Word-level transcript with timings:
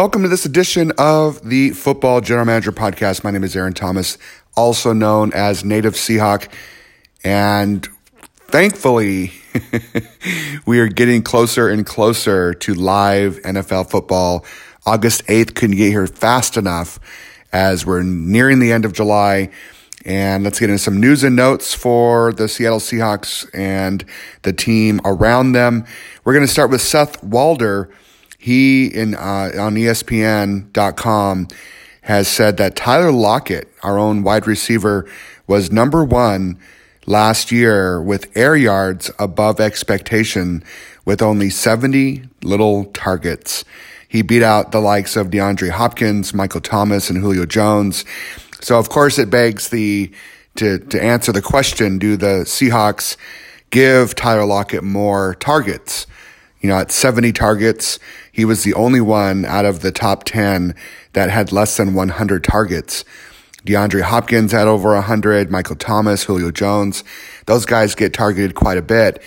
Welcome 0.00 0.22
to 0.22 0.28
this 0.28 0.46
edition 0.46 0.92
of 0.96 1.46
the 1.46 1.72
Football 1.72 2.22
General 2.22 2.46
Manager 2.46 2.72
Podcast. 2.72 3.22
My 3.22 3.30
name 3.30 3.44
is 3.44 3.54
Aaron 3.54 3.74
Thomas, 3.74 4.16
also 4.56 4.94
known 4.94 5.30
as 5.34 5.62
Native 5.62 5.92
Seahawk. 5.92 6.50
And 7.22 7.86
thankfully, 8.48 9.32
we 10.66 10.80
are 10.80 10.88
getting 10.88 11.20
closer 11.20 11.68
and 11.68 11.84
closer 11.84 12.54
to 12.54 12.72
live 12.72 13.40
NFL 13.42 13.90
football. 13.90 14.46
August 14.86 15.26
8th 15.26 15.54
couldn't 15.54 15.76
get 15.76 15.90
here 15.90 16.06
fast 16.06 16.56
enough 16.56 16.98
as 17.52 17.84
we're 17.84 18.02
nearing 18.02 18.58
the 18.58 18.72
end 18.72 18.86
of 18.86 18.94
July. 18.94 19.50
And 20.06 20.44
let's 20.44 20.58
get 20.58 20.70
into 20.70 20.82
some 20.82 20.98
news 20.98 21.24
and 21.24 21.36
notes 21.36 21.74
for 21.74 22.32
the 22.32 22.48
Seattle 22.48 22.78
Seahawks 22.78 23.46
and 23.52 24.02
the 24.44 24.54
team 24.54 25.02
around 25.04 25.52
them. 25.52 25.84
We're 26.24 26.32
going 26.32 26.46
to 26.46 26.50
start 26.50 26.70
with 26.70 26.80
Seth 26.80 27.22
Walder 27.22 27.90
he 28.40 28.86
in 28.86 29.14
uh, 29.14 29.52
on 29.58 29.74
ESPN.com 29.74 31.48
has 32.00 32.26
said 32.26 32.56
that 32.56 32.74
Tyler 32.74 33.12
Lockett, 33.12 33.68
our 33.82 33.98
own 33.98 34.22
wide 34.22 34.46
receiver, 34.46 35.06
was 35.46 35.70
number 35.70 36.02
one 36.02 36.58
last 37.04 37.52
year 37.52 38.00
with 38.00 38.34
air 38.34 38.56
yards 38.56 39.10
above 39.18 39.60
expectation 39.60 40.64
with 41.04 41.20
only 41.20 41.50
70 41.50 42.22
little 42.42 42.86
targets. 42.86 43.62
He 44.08 44.22
beat 44.22 44.42
out 44.42 44.72
the 44.72 44.80
likes 44.80 45.16
of 45.16 45.28
DeAndre 45.28 45.68
Hopkins, 45.68 46.32
Michael 46.32 46.62
Thomas, 46.62 47.10
and 47.10 47.18
Julio 47.18 47.44
Jones. 47.44 48.06
So 48.62 48.78
of 48.78 48.88
course 48.88 49.18
it 49.18 49.28
begs 49.28 49.68
the 49.68 50.10
to 50.56 50.78
to 50.78 51.02
answer 51.02 51.30
the 51.30 51.42
question, 51.42 51.98
do 51.98 52.16
the 52.16 52.44
Seahawks 52.46 53.18
give 53.68 54.14
Tyler 54.14 54.46
Lockett 54.46 54.82
more 54.82 55.34
targets? 55.34 56.06
You 56.60 56.68
know, 56.68 56.78
at 56.78 56.90
70 56.90 57.32
targets, 57.32 57.98
he 58.32 58.44
was 58.44 58.64
the 58.64 58.74
only 58.74 59.00
one 59.00 59.44
out 59.44 59.64
of 59.64 59.80
the 59.80 59.92
top 59.92 60.24
10 60.24 60.74
that 61.14 61.30
had 61.30 61.52
less 61.52 61.76
than 61.76 61.94
100 61.94 62.44
targets. 62.44 63.04
DeAndre 63.66 64.02
Hopkins 64.02 64.52
had 64.52 64.68
over 64.68 64.94
100, 64.94 65.50
Michael 65.50 65.76
Thomas, 65.76 66.24
Julio 66.24 66.50
Jones. 66.50 67.04
Those 67.46 67.66
guys 67.66 67.94
get 67.94 68.12
targeted 68.12 68.54
quite 68.54 68.78
a 68.78 68.82
bit. 68.82 69.22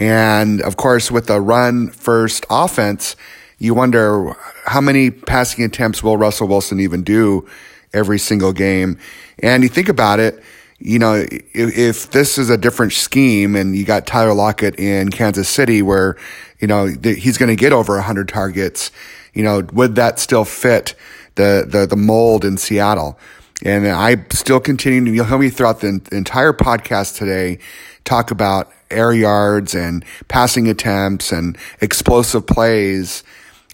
And 0.00 0.60
of 0.62 0.76
course, 0.76 1.10
with 1.10 1.30
a 1.30 1.40
run 1.40 1.88
first 1.88 2.46
offense, 2.50 3.16
you 3.58 3.74
wonder 3.74 4.36
how 4.66 4.80
many 4.80 5.10
passing 5.10 5.64
attempts 5.64 6.02
will 6.02 6.16
Russell 6.16 6.48
Wilson 6.48 6.80
even 6.80 7.02
do 7.02 7.48
every 7.92 8.18
single 8.18 8.52
game? 8.52 8.98
And 9.40 9.62
you 9.62 9.68
think 9.68 9.88
about 9.88 10.20
it, 10.20 10.42
you 10.78 10.98
know, 10.98 11.14
if, 11.14 11.52
if, 11.54 12.10
this 12.10 12.38
is 12.38 12.50
a 12.50 12.56
different 12.56 12.92
scheme 12.92 13.56
and 13.56 13.74
you 13.74 13.84
got 13.84 14.06
Tyler 14.06 14.34
Lockett 14.34 14.78
in 14.78 15.10
Kansas 15.10 15.48
City 15.48 15.82
where, 15.82 16.16
you 16.60 16.68
know, 16.68 16.86
he's 16.86 17.36
going 17.36 17.48
to 17.48 17.56
get 17.56 17.72
over 17.72 17.94
100 17.94 18.28
targets, 18.28 18.92
you 19.34 19.42
know, 19.42 19.62
would 19.72 19.96
that 19.96 20.18
still 20.18 20.44
fit 20.44 20.94
the, 21.34 21.66
the, 21.68 21.86
the 21.86 21.96
mold 21.96 22.44
in 22.44 22.56
Seattle? 22.56 23.18
And 23.64 23.88
I 23.88 24.24
still 24.30 24.60
continue 24.60 25.04
to, 25.04 25.10
you'll 25.10 25.24
hear 25.24 25.38
me 25.38 25.50
throughout 25.50 25.80
the 25.80 26.00
entire 26.12 26.52
podcast 26.52 27.16
today 27.16 27.58
talk 28.04 28.30
about 28.30 28.72
air 28.90 29.12
yards 29.12 29.74
and 29.74 30.04
passing 30.28 30.68
attempts 30.68 31.32
and 31.32 31.58
explosive 31.80 32.46
plays. 32.46 33.24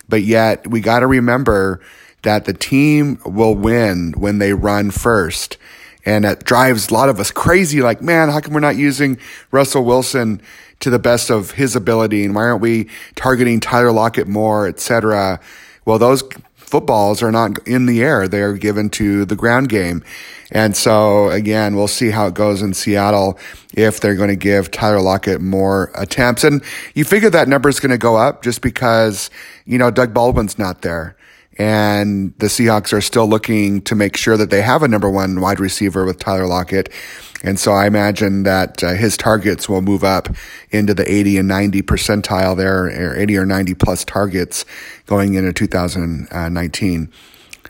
But 0.08 0.22
yet 0.22 0.66
we 0.66 0.80
got 0.80 1.00
to 1.00 1.06
remember 1.06 1.80
that 2.22 2.46
the 2.46 2.54
team 2.54 3.20
will 3.24 3.54
win 3.54 4.14
when 4.16 4.38
they 4.38 4.54
run 4.54 4.90
first. 4.90 5.58
And 6.06 6.24
that 6.24 6.44
drives 6.44 6.90
a 6.90 6.94
lot 6.94 7.08
of 7.08 7.18
us 7.18 7.30
crazy. 7.30 7.80
Like, 7.80 8.02
man, 8.02 8.28
how 8.28 8.40
come 8.40 8.54
we're 8.54 8.60
not 8.60 8.76
using 8.76 9.18
Russell 9.50 9.84
Wilson 9.84 10.42
to 10.80 10.90
the 10.90 10.98
best 10.98 11.30
of 11.30 11.52
his 11.52 11.74
ability? 11.74 12.24
And 12.24 12.34
why 12.34 12.42
aren't 12.42 12.60
we 12.60 12.88
targeting 13.14 13.60
Tyler 13.60 13.92
Lockett 13.92 14.28
more, 14.28 14.66
et 14.66 14.80
cetera? 14.80 15.40
Well, 15.84 15.98
those 15.98 16.22
footballs 16.56 17.22
are 17.22 17.32
not 17.32 17.66
in 17.66 17.86
the 17.86 18.02
air. 18.02 18.28
They 18.28 18.42
are 18.42 18.54
given 18.54 18.90
to 18.90 19.24
the 19.24 19.36
ground 19.36 19.68
game. 19.68 20.02
And 20.50 20.76
so 20.76 21.30
again, 21.30 21.76
we'll 21.76 21.88
see 21.88 22.10
how 22.10 22.26
it 22.26 22.34
goes 22.34 22.62
in 22.62 22.74
Seattle 22.74 23.38
if 23.74 24.00
they're 24.00 24.14
going 24.14 24.28
to 24.28 24.36
give 24.36 24.70
Tyler 24.70 25.00
Lockett 25.00 25.40
more 25.40 25.90
attempts. 25.94 26.44
And 26.44 26.62
you 26.94 27.04
figure 27.04 27.30
that 27.30 27.48
number 27.48 27.68
is 27.68 27.80
going 27.80 27.90
to 27.90 27.98
go 27.98 28.16
up 28.16 28.42
just 28.42 28.60
because, 28.60 29.30
you 29.64 29.78
know, 29.78 29.90
Doug 29.90 30.12
Baldwin's 30.12 30.58
not 30.58 30.82
there 30.82 31.16
and 31.56 32.34
the 32.38 32.46
Seahawks 32.46 32.92
are 32.92 33.00
still 33.00 33.26
looking 33.26 33.82
to 33.82 33.94
make 33.94 34.16
sure 34.16 34.36
that 34.36 34.50
they 34.50 34.62
have 34.62 34.82
a 34.82 34.88
number 34.88 35.08
one 35.08 35.40
wide 35.40 35.60
receiver 35.60 36.04
with 36.04 36.18
Tyler 36.18 36.46
Lockett. 36.46 36.88
And 37.42 37.60
so 37.60 37.72
I 37.72 37.86
imagine 37.86 38.44
that 38.44 38.82
uh, 38.82 38.94
his 38.94 39.16
targets 39.16 39.68
will 39.68 39.82
move 39.82 40.02
up 40.02 40.28
into 40.70 40.94
the 40.94 41.10
80 41.10 41.38
and 41.38 41.48
90 41.48 41.82
percentile 41.82 42.56
there, 42.56 42.84
or 42.84 43.16
80 43.16 43.36
or 43.36 43.46
90 43.46 43.74
plus 43.74 44.04
targets 44.04 44.64
going 45.06 45.34
into 45.34 45.52
2019. 45.52 47.12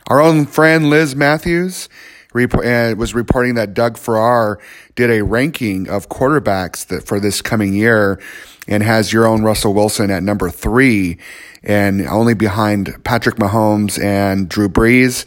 Our 0.07 0.21
own 0.21 0.47
friend 0.47 0.91
Liz 0.91 1.17
Matthews 1.17 1.89
uh, 2.35 2.95
was 2.97 3.15
reporting 3.15 3.55
that 3.57 3.75
Doug 3.75 3.97
Farrar 3.97 4.61
did 4.95 5.11
a 5.11 5.23
ranking 5.23 5.89
of 5.89 6.09
quarterbacks 6.09 6.87
that 6.87 7.07
for 7.07 7.19
this 7.19 7.43
coming 7.43 7.75
year 7.75 8.21
and 8.69 8.83
has 8.83 9.13
your 9.13 9.27
own 9.27 9.43
Russell 9.43 9.75
Wilson 9.75 10.11
at 10.11 10.23
number 10.23 10.51
three 10.51 11.19
and 11.65 12.07
only 12.07 12.35
behind 12.35 13.03
Patrick 13.05 13.37
Mahomes 13.37 14.03
and 14.03 14.49
Drew 14.49 14.69
Brees. 14.69 15.25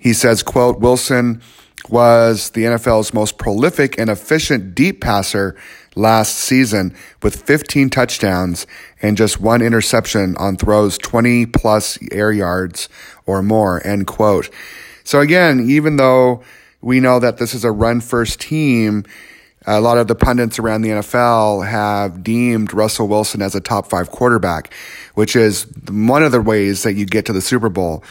He 0.00 0.12
says, 0.12 0.42
quote, 0.42 0.80
Wilson 0.80 1.42
was 1.88 2.50
the 2.50 2.62
NFL's 2.62 3.12
most 3.12 3.38
prolific 3.38 3.98
and 3.98 4.08
efficient 4.08 4.74
deep 4.74 5.00
passer 5.00 5.56
last 5.94 6.36
season 6.36 6.94
with 7.22 7.42
15 7.42 7.90
touchdowns 7.90 8.66
and 9.02 9.16
just 9.16 9.40
one 9.40 9.60
interception 9.60 10.36
on 10.38 10.56
throws 10.56 10.96
20 10.98 11.46
plus 11.46 11.98
air 12.10 12.32
yards 12.32 12.88
or 13.26 13.42
more, 13.42 13.84
end 13.86 14.06
quote. 14.06 14.48
So 15.04 15.20
again, 15.20 15.68
even 15.68 15.96
though 15.96 16.42
we 16.80 17.00
know 17.00 17.18
that 17.18 17.38
this 17.38 17.54
is 17.54 17.64
a 17.64 17.72
run 17.72 18.00
first 18.00 18.40
team, 18.40 19.04
a 19.66 19.80
lot 19.80 19.98
of 19.98 20.08
the 20.08 20.14
pundits 20.14 20.58
around 20.58 20.82
the 20.82 20.90
NFL 20.90 21.66
have 21.66 22.22
deemed 22.24 22.74
Russell 22.74 23.08
Wilson 23.08 23.42
as 23.42 23.54
a 23.54 23.60
top 23.60 23.86
five 23.86 24.10
quarterback, 24.10 24.72
which 25.14 25.36
is 25.36 25.66
one 25.88 26.22
of 26.22 26.32
the 26.32 26.40
ways 26.40 26.82
that 26.82 26.94
you 26.94 27.06
get 27.06 27.26
to 27.26 27.32
the 27.32 27.40
Super 27.40 27.68
Bowl. 27.68 28.02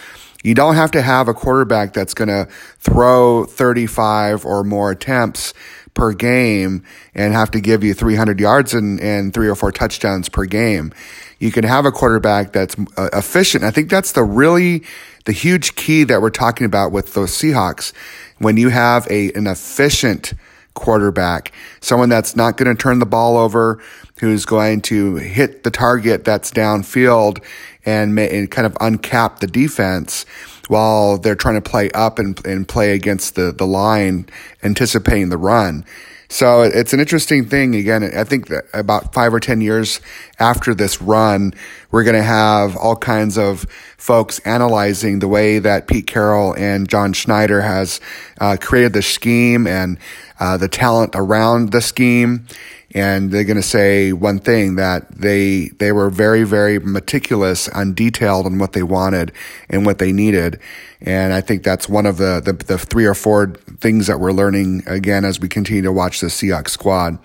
You 0.44 0.56
don't 0.56 0.76
have 0.76 0.92
to 0.92 1.02
have 1.02 1.28
a 1.28 1.34
quarterback 1.34 1.94
that's 1.94 2.14
going 2.14 2.30
to 2.30 2.48
throw 2.80 3.46
35 3.46 4.46
or 4.46 4.64
more 4.64 4.92
attempts 4.92 5.54
per 5.94 6.14
game 6.14 6.84
and 7.14 7.34
have 7.34 7.52
to 7.52 7.60
give 7.60 7.84
you 7.84 7.94
300 7.94 8.40
yards 8.40 8.74
and, 8.74 9.00
and 9.02 9.34
three 9.34 9.48
or 9.48 9.56
four 9.56 9.72
touchdowns 9.72 10.30
per 10.30 10.46
game. 10.46 10.94
You 11.40 11.52
can 11.52 11.64
have 11.64 11.86
a 11.86 11.92
quarterback 11.92 12.54
that's 12.54 12.76
uh, 12.98 13.10
efficient. 13.14 13.64
I 13.64 13.72
think 13.72 13.90
that's 13.90 14.14
the 14.14 14.24
really, 14.24 14.84
the 15.26 15.32
huge 15.32 15.76
key 15.76 16.04
that 16.06 16.22
we're 16.22 16.30
talking 16.30 16.66
about 16.66 16.92
with 16.92 17.14
those 17.14 17.32
Seahawks. 17.32 17.94
When 18.38 18.58
you 18.58 18.70
have 18.70 19.08
a, 19.12 19.32
an 19.34 19.48
efficient 19.48 20.34
quarterback, 20.74 21.52
someone 21.82 22.10
that's 22.10 22.36
not 22.36 22.58
going 22.58 22.76
to 22.76 22.82
turn 22.82 23.00
the 23.00 23.06
ball 23.06 23.38
over, 23.38 23.82
who's 24.20 24.46
going 24.46 24.82
to 24.82 25.16
hit 25.16 25.64
the 25.64 25.72
target 25.72 26.24
that's 26.24 26.52
downfield 26.52 27.44
and, 27.86 28.18
and 28.20 28.52
kind 28.52 28.66
of 28.66 28.74
uncap 28.76 29.40
the 29.40 29.48
defense 29.48 30.26
while 30.68 31.18
they're 31.18 31.36
trying 31.36 31.62
to 31.62 31.70
play 31.70 31.92
up 31.92 32.20
and, 32.20 32.46
and 32.46 32.68
play 32.68 32.94
against 32.94 33.36
the, 33.36 33.52
the 33.52 33.66
line, 33.66 34.28
anticipating 34.64 35.30
the 35.30 35.38
run. 35.38 35.84
So 36.32 36.62
it's 36.62 36.94
an 36.94 37.02
interesting 37.02 37.44
thing. 37.44 37.76
Again, 37.76 38.10
I 38.16 38.24
think 38.24 38.48
that 38.48 38.64
about 38.74 39.14
five 39.14 39.34
or 39.34 39.42
10 39.42 39.60
years 39.60 40.00
after 40.40 40.74
this 40.74 41.02
run, 41.02 41.54
we're 41.92 42.06
going 42.06 42.16
to 42.16 42.24
have 42.24 42.78
all 42.78 42.96
kinds 42.96 43.38
of 43.38 43.66
folks 43.98 44.40
analyzing 44.46 45.20
the 45.20 45.28
way 45.28 45.60
that 45.60 45.90
Pete 45.90 46.08
Carroll 46.08 46.56
and 46.56 46.88
John 46.88 47.12
Schneider 47.12 47.60
has 47.60 48.00
uh, 48.40 48.56
created 48.62 48.94
the 48.94 49.02
scheme 49.02 49.68
and 49.68 50.00
uh, 50.40 50.56
the 50.56 50.70
talent 50.70 51.16
around 51.16 51.74
the 51.74 51.82
scheme. 51.82 52.48
And 52.94 53.32
they're 53.32 53.46
going 53.46 53.58
to 53.58 53.64
say 53.64 54.12
one 54.12 54.40
thing 54.40 54.76
that 54.76 55.10
they, 55.12 55.70
they 55.80 55.92
were 55.92 56.10
very, 56.10 56.44
very 56.44 56.80
meticulous 56.80 57.68
and 57.70 57.96
detailed 57.96 58.46
on 58.46 58.60
what 58.60 58.74
they 58.74 58.84
wanted 58.84 59.32
and 59.70 59.86
what 59.86 59.98
they 59.98 60.12
needed. 60.12 60.60
And 61.00 61.34
I 61.34 61.42
think 61.42 61.64
that's 61.64 61.88
one 61.88 62.06
of 62.06 62.18
the, 62.18 62.42
the, 62.44 62.54
the 62.54 62.78
three 62.78 63.06
or 63.06 63.14
four 63.14 63.54
things 63.80 64.08
that 64.08 64.20
we're 64.20 64.34
learning 64.34 64.84
again 64.88 65.24
as 65.24 65.40
we 65.40 65.48
continue 65.48 65.84
to 65.84 65.92
watch 65.92 66.20
the 66.20 66.28
Seahawks 66.28 66.70
squad. 66.70 67.18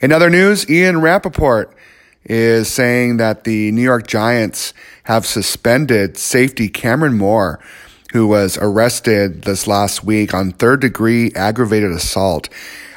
In 0.00 0.12
other 0.12 0.30
news, 0.30 0.68
Ian 0.70 1.00
Rapoport 1.00 1.74
is 2.24 2.72
saying 2.72 3.16
that 3.16 3.44
the 3.44 3.72
New 3.72 3.82
York 3.82 4.06
Giants 4.06 4.72
have 5.04 5.26
suspended 5.26 6.16
safety 6.16 6.68
Kamrin 6.68 7.16
Moore 7.16 7.60
who 8.12 8.26
was 8.26 8.56
arrested 8.58 9.42
this 9.42 9.66
last 9.66 10.04
week 10.04 10.32
on 10.32 10.52
third 10.52 10.80
degree 10.80 11.30
aggravated 11.34 11.90
assault. 11.90 12.48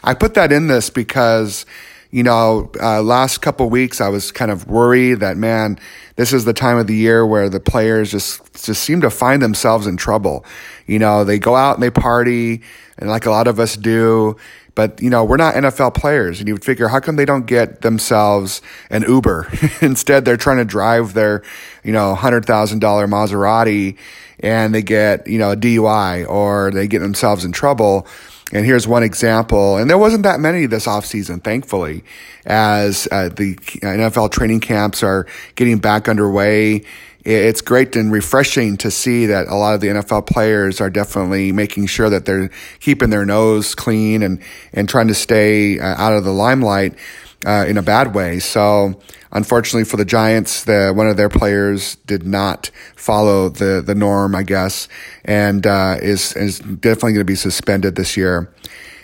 I 0.03 0.13
put 0.13 0.33
that 0.35 0.51
in 0.51 0.67
this 0.67 0.89
because, 0.89 1.65
you 2.11 2.23
know, 2.23 2.71
uh, 2.81 3.01
last 3.01 3.39
couple 3.39 3.69
weeks 3.69 4.01
I 4.01 4.09
was 4.09 4.31
kind 4.31 4.51
of 4.51 4.67
worried 4.67 5.19
that, 5.19 5.37
man, 5.37 5.77
this 6.15 6.33
is 6.33 6.45
the 6.45 6.53
time 6.53 6.77
of 6.77 6.87
the 6.87 6.95
year 6.95 7.25
where 7.25 7.49
the 7.49 7.59
players 7.59 8.11
just, 8.11 8.63
just 8.65 8.83
seem 8.83 9.01
to 9.01 9.09
find 9.09 9.41
themselves 9.41 9.87
in 9.87 9.97
trouble. 9.97 10.45
You 10.87 10.99
know, 10.99 11.23
they 11.23 11.39
go 11.39 11.55
out 11.55 11.75
and 11.75 11.83
they 11.83 11.91
party 11.91 12.61
and 12.97 13.09
like 13.09 13.25
a 13.25 13.31
lot 13.31 13.47
of 13.47 13.59
us 13.59 13.75
do, 13.77 14.35
But, 14.75 15.01
you 15.01 15.09
know, 15.09 15.25
we're 15.25 15.37
not 15.37 15.55
NFL 15.55 15.93
players. 15.93 16.39
And 16.39 16.47
you 16.47 16.53
would 16.53 16.63
figure, 16.63 16.87
how 16.87 17.01
come 17.01 17.17
they 17.17 17.25
don't 17.25 17.45
get 17.45 17.81
themselves 17.81 18.61
an 18.89 19.03
Uber? 19.03 19.51
Instead, 19.81 20.23
they're 20.23 20.37
trying 20.37 20.57
to 20.57 20.65
drive 20.65 21.13
their, 21.13 21.43
you 21.83 21.91
know, 21.91 22.15
$100,000 22.17 22.45
Maserati 22.79 23.97
and 24.39 24.73
they 24.73 24.81
get, 24.81 25.27
you 25.27 25.37
know, 25.37 25.51
a 25.51 25.57
DUI 25.57 26.25
or 26.29 26.71
they 26.71 26.87
get 26.87 26.99
themselves 26.99 27.43
in 27.43 27.51
trouble. 27.51 28.07
And 28.51 28.65
here's 28.65 28.87
one 28.87 29.03
example. 29.03 29.77
And 29.77 29.89
there 29.89 29.97
wasn't 29.97 30.23
that 30.23 30.39
many 30.39 30.65
this 30.65 30.87
offseason, 30.87 31.43
thankfully, 31.43 32.03
as 32.45 33.07
uh, 33.11 33.29
the 33.29 33.55
NFL 33.55 34.31
training 34.31 34.59
camps 34.59 35.03
are 35.03 35.27
getting 35.55 35.77
back 35.77 36.09
underway. 36.09 36.83
It's 37.25 37.61
great 37.61 37.95
and 37.95 38.11
refreshing 38.11 38.77
to 38.77 38.89
see 38.89 39.27
that 39.27 39.47
a 39.47 39.55
lot 39.55 39.75
of 39.75 39.81
the 39.81 39.87
NFL 39.87 40.25
players 40.25 40.81
are 40.81 40.89
definitely 40.89 41.51
making 41.51 41.87
sure 41.87 42.09
that 42.09 42.25
they're 42.25 42.49
keeping 42.79 43.09
their 43.09 43.25
nose 43.25 43.75
clean 43.75 44.23
and, 44.23 44.41
and 44.73 44.89
trying 44.89 45.09
to 45.09 45.13
stay 45.13 45.79
uh, 45.79 45.85
out 45.85 46.13
of 46.13 46.23
the 46.23 46.33
limelight 46.33 46.95
uh, 47.45 47.65
in 47.67 47.77
a 47.77 47.81
bad 47.81 48.13
way. 48.13 48.39
So, 48.39 48.99
unfortunately 49.31 49.85
for 49.85 49.97
the 49.97 50.05
Giants, 50.05 50.63
the 50.63 50.91
one 50.95 51.07
of 51.07 51.17
their 51.17 51.29
players 51.29 51.95
did 52.05 52.25
not 52.25 52.71
follow 52.95 53.49
the 53.49 53.81
the 53.85 53.95
norm, 53.95 54.35
I 54.35 54.43
guess, 54.43 54.87
and 55.25 55.65
uh, 55.65 55.97
is 56.01 56.35
is 56.35 56.59
definitely 56.59 57.13
going 57.13 57.21
to 57.21 57.25
be 57.25 57.35
suspended 57.35 57.95
this 57.95 58.17
year. 58.17 58.51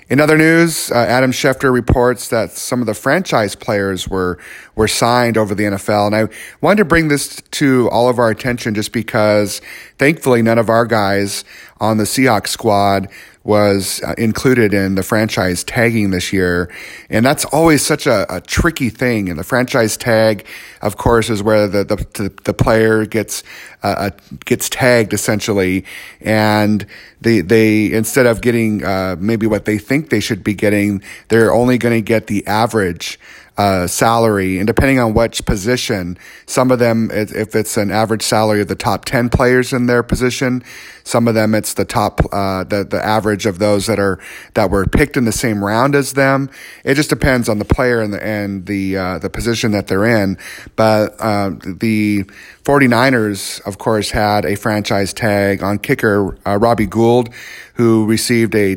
In 0.08 0.20
other 0.20 0.38
news, 0.38 0.92
uh, 0.92 0.98
Adam 0.98 1.32
Schefter 1.32 1.74
reports 1.74 2.28
that 2.28 2.52
some 2.52 2.80
of 2.80 2.86
the 2.86 2.94
franchise 2.94 3.56
players 3.56 4.08
were 4.08 4.38
were 4.76 4.88
signed 4.88 5.36
over 5.36 5.56
the 5.56 5.64
NFL, 5.64 6.06
and 6.06 6.16
I 6.16 6.28
wanted 6.62 6.78
to 6.78 6.86
bring 6.86 7.08
this 7.08 7.42
to 7.52 7.90
all 7.90 8.08
of 8.08 8.20
our 8.20 8.30
attention 8.30 8.76
just 8.76 8.92
because, 8.92 9.62
thankfully, 9.98 10.44
none 10.44 10.60
of 10.60 10.70
our 10.70 10.86
guys 10.86 11.44
on 11.80 11.98
the 11.98 12.04
Seahawks 12.04 12.50
squad 12.50 13.10
was 13.46 14.02
uh, 14.04 14.16
included 14.18 14.74
in 14.74 14.96
the 14.96 15.04
franchise 15.04 15.64
tagging 15.64 16.10
this 16.10 16.34
year. 16.34 16.70
And 17.12 17.24
that's 17.24 17.46
always 17.46 17.86
such 17.86 18.08
a, 18.08 18.26
a, 18.36 18.42
tricky 18.42 18.90
thing. 18.90 19.30
And 19.30 19.38
the 19.38 19.44
franchise 19.44 19.96
tag, 19.96 20.48
of 20.82 20.98
course, 20.98 21.30
is 21.30 21.44
where 21.44 21.68
the, 21.68 21.86
the, 21.86 22.34
the 22.44 22.54
player 22.56 23.06
gets, 23.06 23.44
uh, 23.84 23.88
uh, 23.88 24.10
gets 24.46 24.68
tagged 24.68 25.14
essentially. 25.14 25.86
And 26.22 26.88
they, 27.22 27.42
they, 27.42 27.94
instead 27.94 28.26
of 28.26 28.42
getting, 28.42 28.84
uh, 28.84 29.16
maybe 29.20 29.46
what 29.46 29.66
they 29.66 29.78
think 29.78 30.10
they 30.10 30.20
should 30.20 30.44
be 30.44 30.56
getting, 30.56 31.04
they're 31.28 31.54
only 31.54 31.78
going 31.78 31.96
to 31.96 32.02
get 32.02 32.26
the 32.26 32.46
average 32.48 33.20
uh, 33.58 33.88
salary, 33.88 34.58
and 34.58 34.68
depending 34.68 35.00
on 35.00 35.14
which 35.14 35.46
position, 35.46 36.18
some 36.46 36.72
of 36.72 36.80
them, 36.80 37.10
if 37.12 37.56
it's 37.56 37.78
an 37.78 37.90
average 37.90 38.22
salary 38.22 38.62
of 38.62 38.68
the 38.68 38.76
top 38.76 39.06
ten 39.06 39.30
players 39.30 39.72
in 39.72 39.86
their 39.86 40.04
position, 40.04 40.64
some 41.06 41.28
of 41.28 41.36
them 41.36 41.56
it's 41.56 41.74
the 41.74 41.86
top, 41.86 42.20
uh, 42.34 42.66
the 42.66 42.84
the 42.84 43.04
average 43.04 43.46
of 43.46 43.60
those 43.60 43.86
that 43.86 44.00
are 44.00 44.20
that 44.56 44.70
were 44.70 44.86
picked 44.86 45.16
in 45.16 45.24
the 45.24 45.32
same 45.32 45.64
round 45.64 45.96
as 45.96 46.14
them. 46.14 46.50
It 46.84 46.96
just 46.96 47.10
depends 47.10 47.48
on 47.48 47.60
the 47.60 47.66
player 47.66 48.02
and 48.02 48.14
the 48.14 48.22
and 48.22 48.66
the 48.66 48.98
uh, 48.98 49.20
the 49.20 49.30
position 49.30 49.72
that 49.72 49.88
they're 49.88 50.06
in. 50.06 50.38
But 50.76 51.16
uh, 51.20 51.52
the 51.66 52.26
49ers, 52.64 53.66
of 53.66 53.78
course, 53.78 54.10
had 54.10 54.44
a 54.44 54.56
franchise 54.56 55.14
tag 55.14 55.64
on 55.64 55.78
kicker 55.80 56.38
uh, 56.46 56.58
Robbie 56.58 56.88
Gould, 56.88 57.30
who 57.76 58.06
received 58.06 58.54
a 58.56 58.76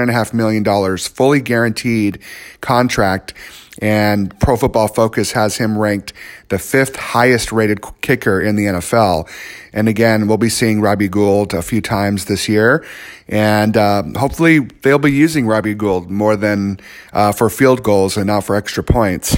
and 0.00 0.10
a 0.10 0.12
half 0.12 0.32
million 0.32 0.62
dollars 0.62 1.08
fully 1.08 1.40
guaranteed 1.40 2.20
contract 2.60 3.34
and 3.80 4.38
Pro 4.40 4.56
Football 4.56 4.88
Focus 4.88 5.32
has 5.32 5.56
him 5.56 5.78
ranked 5.78 6.12
the 6.48 6.58
fifth 6.58 6.96
highest 6.96 7.52
rated 7.52 7.80
kicker 8.00 8.40
in 8.40 8.56
the 8.56 8.64
NFL. 8.64 9.28
And 9.72 9.88
again, 9.88 10.26
we'll 10.26 10.38
be 10.38 10.48
seeing 10.48 10.80
Robbie 10.80 11.08
Gould 11.08 11.54
a 11.54 11.62
few 11.62 11.80
times 11.80 12.24
this 12.24 12.48
year. 12.48 12.84
And 13.28 13.76
uh, 13.76 14.02
hopefully 14.16 14.60
they'll 14.60 14.98
be 14.98 15.12
using 15.12 15.46
Robbie 15.46 15.74
Gould 15.74 16.10
more 16.10 16.36
than 16.36 16.80
uh, 17.12 17.32
for 17.32 17.50
field 17.50 17.82
goals 17.82 18.16
and 18.16 18.26
not 18.26 18.44
for 18.44 18.56
extra 18.56 18.82
points 18.82 19.36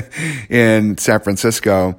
in 0.50 0.98
San 0.98 1.20
Francisco. 1.20 1.96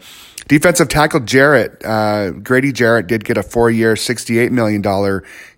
Defensive 0.49 0.87
tackle 0.87 1.19
Jarrett, 1.19 1.85
uh, 1.85 2.31
Grady 2.31 2.71
Jarrett 2.71 3.05
did 3.05 3.23
get 3.23 3.37
a 3.37 3.43
four 3.43 3.69
year, 3.69 3.93
$68 3.93 4.49
million 4.49 4.81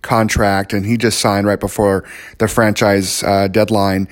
contract, 0.01 0.73
and 0.73 0.85
he 0.85 0.97
just 0.97 1.19
signed 1.19 1.47
right 1.47 1.59
before 1.59 2.03
the 2.39 2.47
franchise 2.49 3.23
uh, 3.23 3.47
deadline. 3.47 4.09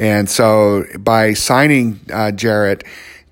And 0.00 0.30
so 0.30 0.84
by 0.98 1.34
signing 1.34 2.00
uh, 2.10 2.32
Jarrett, 2.32 2.84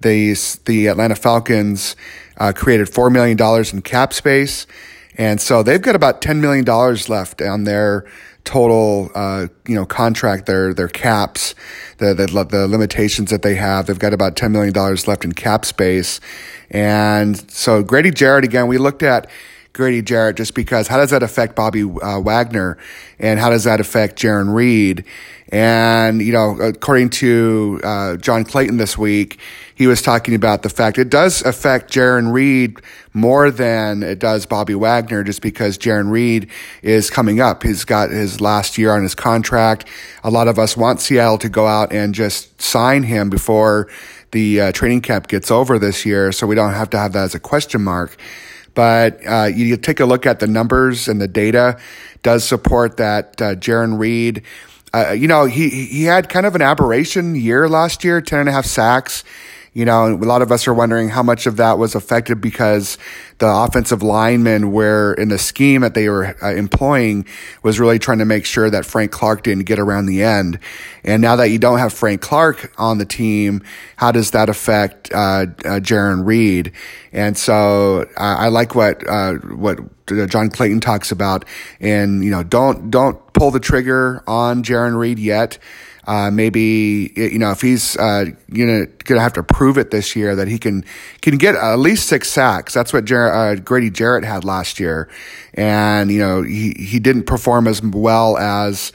the, 0.03 0.35
the 0.67 0.89
Atlanta 0.89 1.17
Falcons 1.17 1.97
uh, 2.37 2.53
created 2.55 2.89
$4 2.89 3.11
million 3.11 3.39
in 3.73 3.81
cap 3.81 4.13
space. 4.13 4.67
And 5.17 5.41
so 5.41 5.63
they've 5.63 5.81
got 5.81 5.97
about 5.97 6.21
$10 6.21 6.41
million 6.41 6.67
left 7.09 7.41
on 7.41 7.65
their 7.65 8.05
total, 8.45 9.11
uh, 9.15 9.47
you 9.67 9.75
know, 9.75 9.87
contract, 9.87 10.45
their, 10.45 10.75
their 10.75 10.89
caps, 10.89 11.55
the, 11.97 12.13
the, 12.13 12.27
the 12.27 12.69
limitations 12.69 13.31
that 13.31 13.41
they 13.41 13.55
have. 13.55 13.87
They've 13.87 13.99
got 13.99 14.13
about 14.13 14.37
$10 14.37 14.51
million 14.51 14.75
left 14.75 15.25
in 15.25 15.33
cap 15.33 15.65
space. 15.65 16.21
And 16.71 17.51
so 17.51 17.83
Grady 17.83 18.11
Jarrett, 18.11 18.45
again, 18.45 18.67
we 18.67 18.77
looked 18.77 19.03
at 19.03 19.27
Grady 19.73 20.03
Jarrett 20.03 20.37
just 20.37 20.55
because 20.55 20.89
how 20.89 20.97
does 20.97 21.11
that 21.11 21.23
affect 21.23 21.55
Bobby 21.55 21.83
uh, 21.83 22.21
Wagner 22.21 22.79
and 23.19 23.39
how 23.39 23.51
does 23.51 23.65
that 23.65 23.81
affect 23.81 24.19
Jarran 24.19 24.55
Reed? 24.55 25.05
And, 25.51 26.21
you 26.21 26.33
know, 26.33 26.61
according 26.61 27.11
to 27.11 27.81
uh, 27.83 28.17
John 28.17 28.45
Clayton 28.45 28.77
this 28.77 28.99
week, 28.99 29.39
he 29.75 29.87
was 29.87 30.03
talking 30.03 30.35
about 30.35 30.63
the 30.63 30.69
fact 30.69 30.99
it 30.99 31.09
does 31.09 31.41
affect 31.43 31.91
Jarran 31.91 32.33
Reed 32.33 32.81
more 33.15 33.51
than 33.51 34.03
it 34.03 34.19
does 34.19 34.45
Bobby 34.45 34.75
Wagner 34.75 35.23
just 35.25 35.41
because 35.41 35.79
Jarran 35.79 36.11
Reed 36.11 36.51
is 36.83 37.09
coming 37.09 37.41
up. 37.41 37.63
He's 37.63 37.85
got 37.85 38.11
his 38.11 38.41
last 38.41 38.77
year 38.77 38.93
on 38.93 39.03
his 39.03 39.15
contract. 39.15 39.89
A 40.23 40.31
lot 40.31 40.49
of 40.49 40.59
us 40.59 40.77
want 40.77 41.01
Seattle 41.01 41.39
to 41.39 41.49
go 41.49 41.67
out 41.67 41.93
and 41.93 42.15
just 42.15 42.61
sign 42.61 43.05
him 43.05 43.31
before 43.31 43.89
the 44.33 44.61
uh, 44.61 44.73
training 44.73 45.01
camp 45.01 45.29
gets 45.29 45.51
over 45.51 45.79
this 45.79 46.05
year 46.05 46.33
so 46.33 46.47
we 46.47 46.55
don't 46.55 46.75
have 46.75 46.91
to 46.91 46.99
have 46.99 47.13
that 47.13 47.25
as 47.25 47.35
a 47.35 47.41
question 47.41 47.83
mark. 47.83 48.17
But 48.79 49.27
uh, 49.27 49.51
you 49.53 49.77
take 49.77 49.99
a 49.99 50.05
look 50.05 50.25
at 50.25 50.39
the 50.39 50.47
numbers 50.47 51.09
and 51.09 51.21
the 51.21 51.27
data 51.27 51.81
does 52.23 52.45
support 52.45 52.99
that 52.99 53.43
uh, 53.43 53.57
Jarran 53.57 53.99
Reed 53.99 54.45
uh, 54.95 55.11
you 55.11 55.29
know, 55.29 55.45
he 55.45 55.69
he 55.69 56.05
had 56.05 56.29
kind 56.29 56.47
of 56.47 56.55
an 56.55 56.63
aberration 56.63 57.35
year 57.35 57.69
last 57.69 58.05
year, 58.05 58.21
ten 58.21 58.41
and 58.41 58.49
a 58.49 58.53
half 58.53 58.65
sacks. 58.65 59.25
You 59.73 59.85
know, 59.85 60.09
a 60.09 60.17
lot 60.17 60.43
of 60.43 60.51
us 60.51 60.67
are 60.67 60.75
wondering 60.75 61.09
how 61.09 61.23
much 61.23 61.47
of 61.47 61.57
that 61.59 61.79
was 61.79 61.95
affected 61.95 62.41
because 62.41 62.99
the 63.39 63.47
offensive 63.47 64.03
linemen 64.03 64.73
were 64.73 65.15
in 65.15 65.29
the 65.29 65.39
scheme 65.39 65.83
that 65.83 65.95
they 65.95 66.09
were 66.09 66.37
uh, 66.43 66.53
employing 66.53 67.27
was 67.63 67.79
really 67.79 67.99
trying 67.99 68.19
to 68.19 68.25
make 68.25 68.45
sure 68.45 68.69
that 68.71 68.85
Frank 68.85 69.13
Clark 69.13 69.45
didn't 69.45 69.65
get 69.65 69.79
around 69.79 70.07
the 70.07 70.23
end. 70.23 70.59
And 71.05 71.23
now 71.23 71.37
that 71.37 71.51
you 71.51 71.59
don't 71.59 71.79
have 71.79 71.93
Frank 71.93 72.21
Clark 72.21 72.73
on 72.79 72.99
the 72.99 73.05
team, 73.05 73.63
how 73.97 74.11
does 74.11 74.33
that 74.33 74.49
affect 74.49 75.13
uh, 75.13 75.17
uh, 75.17 75.81
Jarran 75.81 76.27
Reed? 76.27 76.73
And 77.13 77.37
so 77.37 78.07
I, 78.17 78.47
I 78.47 78.49
like 78.49 78.75
what 78.75 79.09
uh, 79.09 79.35
what 79.35 79.79
John 80.07 80.51
Clayton 80.51 80.81
talks 80.81 81.13
about. 81.13 81.45
And 81.81 82.25
you 82.25 82.31
know, 82.31 82.43
don't 82.43 82.91
don't 82.91 83.33
pull 83.33 83.51
the 83.51 83.61
trigger 83.61 84.23
on 84.27 84.63
Jarran 84.63 84.99
Reed 84.99 85.19
yet. 85.19 85.59
Uh, 86.09 86.31
maybe 86.31 87.13
you 87.17 87.39
know 87.39 87.51
if 87.51 87.61
he's 87.61 87.95
uh, 87.99 88.25
gonna 88.51 88.87
gonna 89.05 89.21
have 89.21 89.35
to 89.35 89.43
prove 89.43 89.77
it 89.77 89.91
this 89.91 90.17
year 90.17 90.35
that 90.35 90.49
he 90.49 90.59
can 90.59 90.83
can 91.21 91.37
get 91.37 91.55
at 91.55 91.79
least 91.79 92.09
six 92.09 92.31
sacks. 92.31 92.73
That's 92.73 92.95
what 92.95 93.05
Jer- 93.05 93.31
uh, 93.31 93.57
Grady 93.57 93.91
Jarrett 93.91 94.25
had 94.25 94.43
last 94.43 94.81
year, 94.81 95.11
and 95.53 96.11
you 96.11 96.19
know 96.19 96.41
he 96.41 96.73
he 96.79 96.99
didn't 96.99 97.25
perform 97.25 97.69
as 97.69 97.83
well 97.83 98.39
as 98.39 98.91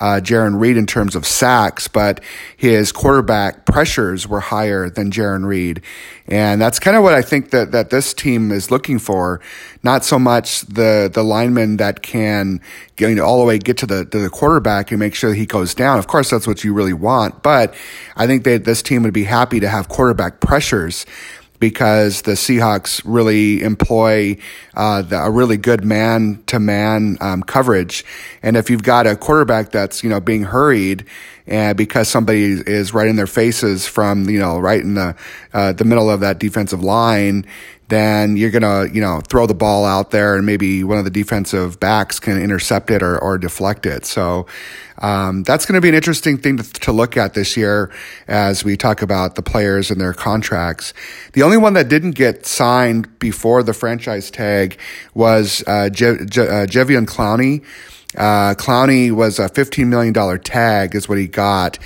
uh, 0.00 0.20
Jarran 0.22 0.60
Reed 0.60 0.76
in 0.76 0.86
terms 0.86 1.14
of 1.14 1.26
sacks, 1.26 1.88
but 1.88 2.20
his 2.56 2.92
quarterback 2.92 3.64
pressures 3.64 4.26
were 4.28 4.40
higher 4.40 4.90
than 4.90 5.10
Jarran 5.10 5.46
Reed. 5.46 5.82
And 6.28 6.60
that's 6.60 6.78
kind 6.78 6.96
of 6.96 7.02
what 7.02 7.14
I 7.14 7.22
think 7.22 7.50
that, 7.50 7.72
that 7.72 7.90
this 7.90 8.12
team 8.12 8.50
is 8.50 8.70
looking 8.70 8.98
for. 8.98 9.40
Not 9.82 10.04
so 10.04 10.18
much 10.18 10.62
the, 10.62 11.10
the 11.12 11.22
lineman 11.22 11.76
that 11.76 12.02
can 12.02 12.60
you 12.98 13.14
know, 13.14 13.24
all 13.24 13.40
the 13.40 13.46
way 13.46 13.58
get 13.58 13.76
to 13.78 13.86
the, 13.86 14.04
to 14.06 14.18
the 14.18 14.30
quarterback 14.30 14.90
and 14.90 14.98
make 14.98 15.14
sure 15.14 15.30
that 15.30 15.36
he 15.36 15.46
goes 15.46 15.74
down. 15.74 15.98
Of 15.98 16.06
course, 16.06 16.30
that's 16.30 16.46
what 16.46 16.64
you 16.64 16.72
really 16.72 16.92
want. 16.92 17.42
But 17.42 17.74
I 18.16 18.26
think 18.26 18.44
that 18.44 18.64
this 18.64 18.82
team 18.82 19.02
would 19.02 19.14
be 19.14 19.24
happy 19.24 19.60
to 19.60 19.68
have 19.68 19.88
quarterback 19.88 20.40
pressures 20.40 21.04
because 21.58 22.22
the 22.22 22.32
Seahawks 22.32 23.02
really 23.04 23.62
employ 23.62 24.36
uh, 24.74 25.02
the, 25.02 25.18
a 25.18 25.30
really 25.30 25.56
good 25.56 25.84
man 25.84 26.42
to 26.46 26.58
man 26.58 27.16
coverage. 27.46 28.04
And 28.42 28.56
if 28.56 28.70
you've 28.70 28.82
got 28.82 29.06
a 29.06 29.16
quarterback 29.16 29.70
that's 29.70 30.02
you 30.02 30.10
know 30.10 30.20
being 30.20 30.44
hurried 30.44 31.04
and 31.46 31.76
because 31.76 32.08
somebody 32.08 32.44
is 32.44 32.92
right 32.92 33.06
in 33.06 33.16
their 33.16 33.26
faces 33.26 33.86
from 33.86 34.28
you 34.28 34.38
know 34.38 34.58
right 34.58 34.80
in 34.80 34.94
the 34.94 35.14
uh, 35.52 35.72
the 35.72 35.84
middle 35.84 36.10
of 36.10 36.20
that 36.20 36.38
defensive 36.38 36.82
line, 36.82 37.46
then 37.88 38.36
you're 38.36 38.50
gonna 38.50 38.86
you 38.92 39.00
know 39.00 39.20
throw 39.20 39.46
the 39.46 39.54
ball 39.54 39.84
out 39.84 40.10
there 40.10 40.36
and 40.36 40.44
maybe 40.44 40.82
one 40.84 40.98
of 40.98 41.04
the 41.04 41.10
defensive 41.10 41.78
backs 41.80 42.18
can 42.18 42.40
intercept 42.40 42.90
it 42.90 43.02
or, 43.02 43.18
or 43.18 43.38
deflect 43.38 43.86
it. 43.86 44.04
So 44.04 44.46
um, 44.98 45.42
that's 45.42 45.66
going 45.66 45.74
to 45.74 45.80
be 45.80 45.88
an 45.88 45.94
interesting 45.94 46.38
thing 46.38 46.56
to, 46.56 46.72
to, 46.80 46.92
look 46.92 47.16
at 47.16 47.34
this 47.34 47.56
year 47.56 47.90
as 48.28 48.64
we 48.64 48.76
talk 48.76 49.02
about 49.02 49.34
the 49.34 49.42
players 49.42 49.90
and 49.90 50.00
their 50.00 50.14
contracts. 50.14 50.94
The 51.34 51.42
only 51.42 51.58
one 51.58 51.74
that 51.74 51.88
didn't 51.88 52.12
get 52.12 52.46
signed 52.46 53.18
before 53.18 53.62
the 53.62 53.74
franchise 53.74 54.30
tag 54.30 54.78
was 55.12 55.62
uh, 55.66 55.90
Je- 55.90 56.24
Je- 56.24 56.48
uh, 56.48 56.66
Clowney. 56.66 57.62
Uh, 58.16 58.54
Clowney 58.54 59.12
was 59.12 59.38
a 59.38 59.48
$15 59.48 59.86
million 59.86 60.14
tag 60.40 60.94
is 60.94 61.08
what 61.08 61.18
he 61.18 61.26
got. 61.26 61.78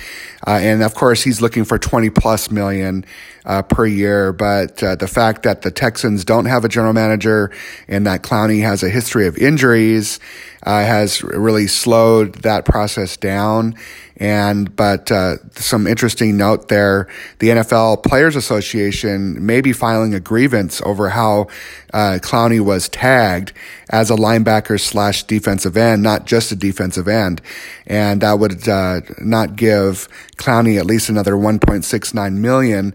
Uh, 0.45 0.51
and 0.61 0.81
of 0.81 0.95
course, 0.95 1.21
he's 1.21 1.41
looking 1.41 1.65
for 1.65 1.77
20 1.77 2.09
plus 2.09 2.49
million 2.49 3.05
uh, 3.45 3.61
per 3.61 3.85
year. 3.85 4.33
But 4.33 4.81
uh, 4.81 4.95
the 4.95 5.07
fact 5.07 5.43
that 5.43 5.61
the 5.61 5.71
Texans 5.71 6.25
don't 6.25 6.45
have 6.45 6.65
a 6.65 6.69
general 6.69 6.93
manager 6.93 7.51
and 7.87 8.05
that 8.07 8.23
Clowney 8.23 8.61
has 8.61 8.83
a 8.83 8.89
history 8.89 9.27
of 9.27 9.37
injuries 9.37 10.19
uh, 10.63 10.83
has 10.83 11.23
really 11.23 11.67
slowed 11.67 12.35
that 12.35 12.65
process 12.65 13.17
down. 13.17 13.75
And, 14.17 14.75
but, 14.75 15.11
uh, 15.11 15.37
some 15.53 15.87
interesting 15.87 16.37
note 16.37 16.67
there. 16.67 17.07
The 17.39 17.49
NFL 17.49 18.03
Players 18.03 18.35
Association 18.35 19.43
may 19.43 19.61
be 19.61 19.73
filing 19.73 20.13
a 20.13 20.19
grievance 20.19 20.79
over 20.85 21.09
how, 21.09 21.47
uh, 21.91 22.19
Clowney 22.21 22.59
was 22.59 22.87
tagged 22.87 23.51
as 23.89 24.11
a 24.11 24.15
linebacker 24.15 24.79
slash 24.79 25.23
defensive 25.23 25.75
end, 25.75 26.03
not 26.03 26.27
just 26.27 26.51
a 26.51 26.55
defensive 26.55 27.07
end. 27.07 27.41
And 27.87 28.21
that 28.21 28.37
would, 28.37 28.67
uh, 28.69 29.01
not 29.19 29.55
give 29.55 30.07
Clowney 30.37 30.77
at 30.77 30.85
least 30.85 31.09
another 31.09 31.33
1.69 31.33 32.35
million 32.35 32.93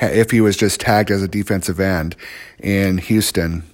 if 0.00 0.30
he 0.30 0.40
was 0.40 0.56
just 0.56 0.80
tagged 0.80 1.10
as 1.10 1.22
a 1.22 1.28
defensive 1.28 1.80
end 1.80 2.14
in 2.58 2.98
Houston. 2.98 3.64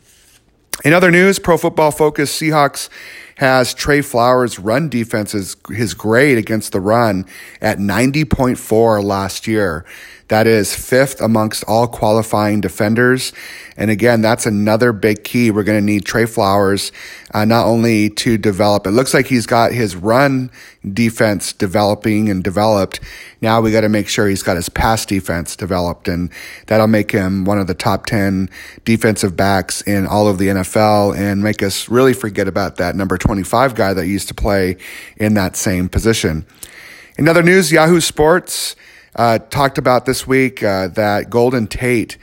In 0.85 0.93
other 0.93 1.11
news, 1.11 1.39
Pro 1.39 1.57
Football 1.57 1.91
Focus 1.91 2.37
Seahawks 2.39 2.89
has 3.37 3.75
Tre 3.75 4.01
Flowers' 4.01 4.59
run 4.59 4.89
defense 4.89 5.35
is 5.35 5.57
his 5.69 5.95
grade 5.95 6.39
against 6.39 6.73
the 6.73 6.81
run 6.81 7.27
at 7.61 7.79
90.4 7.79 9.03
last 9.03 9.47
year. 9.47 9.85
That 10.29 10.47
is 10.47 10.75
fifth 10.75 11.21
amongst 11.21 11.65
all 11.65 11.87
qualifying 11.87 12.61
defenders. 12.61 13.33
And 13.77 13.91
again, 13.91 14.23
that's 14.23 14.47
another 14.47 14.93
big 14.93 15.23
key. 15.23 15.51
We're 15.51 15.65
going 15.65 15.81
to 15.81 15.85
need 15.85 16.07
Tre 16.07 16.25
Flowers, 16.25 16.93
uh, 17.35 17.45
not 17.45 17.67
only 17.67 18.09
to 18.09 18.39
develop, 18.39 18.87
it 18.87 18.93
looks 18.93 19.13
like 19.13 19.27
he's 19.27 19.47
got 19.47 19.73
his 19.73 19.97
run 19.97 20.51
defense 20.93 21.53
developing 21.53 22.29
and 22.29 22.43
developed. 22.43 23.01
Now 23.41 23.61
we 23.61 23.73
got 23.73 23.83
to 23.83 23.89
make 23.89 24.09
sure 24.09 24.29
he's 24.29 24.43
got 24.43 24.57
his 24.57 24.69
pass 24.69 25.05
defense 25.05 25.57
developed 25.57 26.09
and 26.09 26.31
that'll 26.67 26.87
make 26.87 27.11
him 27.11 27.45
one 27.45 27.59
of 27.59 27.67
the 27.67 27.75
top 27.75 28.07
10 28.07 28.49
defensive 28.85 29.37
backs 29.37 29.83
in 29.83 30.07
all 30.07 30.29
of 30.29 30.39
the 30.39 30.49
NFL 30.49 31.17
and 31.17 31.43
make 31.43 31.63
us 31.63 31.89
really 31.89 32.15
forget 32.15 32.49
about 32.49 32.77
that 32.77 32.97
number 32.97 33.19
25 33.19 33.75
guy 33.75 33.93
that 33.93 34.07
used 34.07 34.29
to 34.29 34.35
play 34.35 34.77
in 35.17 35.35
that 35.35 35.57
same 35.57 35.89
position. 35.89 36.47
In 37.17 37.29
other 37.29 37.43
news, 37.43 37.71
Yahoo 37.71 38.01
Sports, 38.01 38.75
uh, 39.17 39.39
talked 39.39 39.79
about 39.79 40.07
this 40.07 40.27
week 40.27 40.63
uh, 40.63 40.89
that 40.89 41.31
Golden 41.31 41.67
Tate, 41.67 42.17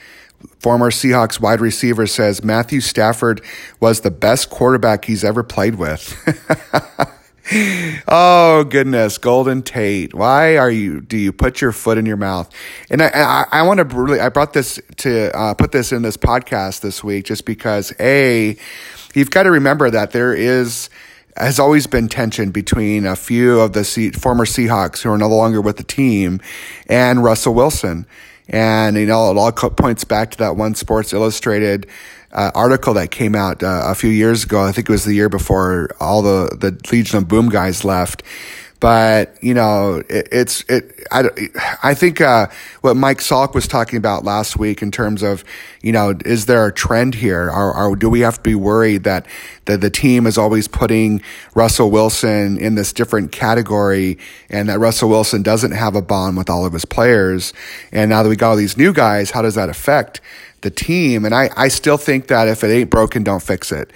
former 0.59 0.91
Seahawks 0.91 1.39
wide 1.39 1.61
receiver, 1.61 2.07
says 2.07 2.43
Matthew 2.43 2.81
Stafford 2.81 3.41
was 3.79 4.01
the 4.01 4.11
best 4.11 4.49
quarterback 4.49 5.05
he's 5.05 5.23
ever 5.23 5.43
played 5.43 5.75
with. 5.75 6.17
oh 8.07 8.65
goodness, 8.69 9.17
Golden 9.17 9.61
Tate. 9.61 10.13
Why 10.13 10.57
are 10.57 10.71
you? 10.71 11.01
Do 11.01 11.17
you 11.17 11.31
put 11.33 11.61
your 11.61 11.71
foot 11.71 11.97
in 11.97 12.05
your 12.05 12.17
mouth? 12.17 12.49
And 12.89 13.01
I, 13.01 13.09
I, 13.13 13.45
I 13.51 13.61
want 13.63 13.77
to 13.79 13.83
really. 13.83 14.19
I 14.19 14.29
brought 14.29 14.53
this 14.53 14.79
to 14.97 15.35
uh, 15.37 15.53
put 15.53 15.71
this 15.71 15.91
in 15.91 16.01
this 16.01 16.17
podcast 16.17 16.81
this 16.81 17.03
week 17.03 17.25
just 17.25 17.45
because 17.45 17.93
a, 17.99 18.55
you've 19.13 19.31
got 19.31 19.43
to 19.43 19.51
remember 19.51 19.89
that 19.89 20.11
there 20.11 20.33
is 20.33 20.89
has 21.37 21.59
always 21.59 21.87
been 21.87 22.07
tension 22.07 22.51
between 22.51 23.05
a 23.05 23.15
few 23.15 23.59
of 23.59 23.73
the 23.73 23.83
former 24.19 24.45
Seahawks 24.45 25.01
who 25.01 25.09
are 25.11 25.17
no 25.17 25.29
longer 25.29 25.61
with 25.61 25.77
the 25.77 25.83
team 25.83 26.41
and 26.87 27.23
Russell 27.23 27.53
Wilson. 27.53 28.05
And, 28.47 28.97
you 28.97 29.05
know, 29.05 29.31
it 29.31 29.37
all 29.37 29.51
points 29.51 30.03
back 30.03 30.31
to 30.31 30.37
that 30.39 30.55
one 30.57 30.75
Sports 30.75 31.13
Illustrated 31.13 31.87
uh, 32.31 32.51
article 32.53 32.93
that 32.95 33.11
came 33.11 33.35
out 33.35 33.63
uh, 33.63 33.83
a 33.85 33.95
few 33.95 34.09
years 34.09 34.43
ago. 34.43 34.63
I 34.63 34.71
think 34.71 34.89
it 34.89 34.91
was 34.91 35.05
the 35.05 35.13
year 35.13 35.29
before 35.29 35.89
all 35.99 36.21
the, 36.21 36.55
the 36.59 36.77
Legion 36.91 37.17
of 37.17 37.27
Boom 37.27 37.49
guys 37.49 37.85
left. 37.85 38.23
But, 38.81 39.37
you 39.43 39.53
know, 39.53 40.01
it, 40.09 40.27
it's, 40.31 40.65
it, 40.67 41.03
I, 41.11 41.29
I 41.83 41.93
think, 41.93 42.19
uh, 42.19 42.47
what 42.81 42.97
Mike 42.97 43.19
Salk 43.19 43.53
was 43.53 43.67
talking 43.67 43.97
about 43.97 44.25
last 44.25 44.57
week 44.57 44.81
in 44.81 44.89
terms 44.89 45.21
of, 45.21 45.45
you 45.83 45.91
know, 45.91 46.15
is 46.25 46.47
there 46.47 46.65
a 46.65 46.73
trend 46.73 47.13
here? 47.13 47.49
Or, 47.51 47.77
or 47.77 47.95
do 47.95 48.09
we 48.09 48.21
have 48.21 48.37
to 48.37 48.41
be 48.41 48.55
worried 48.55 49.03
that 49.03 49.27
the, 49.65 49.77
the 49.77 49.91
team 49.91 50.25
is 50.25 50.35
always 50.35 50.67
putting 50.67 51.21
Russell 51.53 51.91
Wilson 51.91 52.57
in 52.57 52.73
this 52.73 52.91
different 52.91 53.31
category 53.31 54.17
and 54.49 54.67
that 54.67 54.79
Russell 54.79 55.09
Wilson 55.09 55.43
doesn't 55.43 55.73
have 55.73 55.95
a 55.95 56.01
bond 56.01 56.35
with 56.35 56.49
all 56.49 56.65
of 56.65 56.73
his 56.73 56.83
players? 56.83 57.53
And 57.91 58.09
now 58.09 58.23
that 58.23 58.29
we 58.29 58.35
got 58.35 58.49
all 58.49 58.55
these 58.55 58.77
new 58.77 58.93
guys, 58.93 59.29
how 59.29 59.43
does 59.43 59.53
that 59.53 59.69
affect 59.69 60.21
the 60.61 60.71
team? 60.71 61.23
And 61.23 61.35
I, 61.35 61.51
I 61.55 61.67
still 61.67 61.97
think 61.97 62.27
that 62.27 62.47
if 62.47 62.63
it 62.63 62.71
ain't 62.71 62.89
broken, 62.89 63.23
don't 63.23 63.43
fix 63.43 63.71
it. 63.71 63.91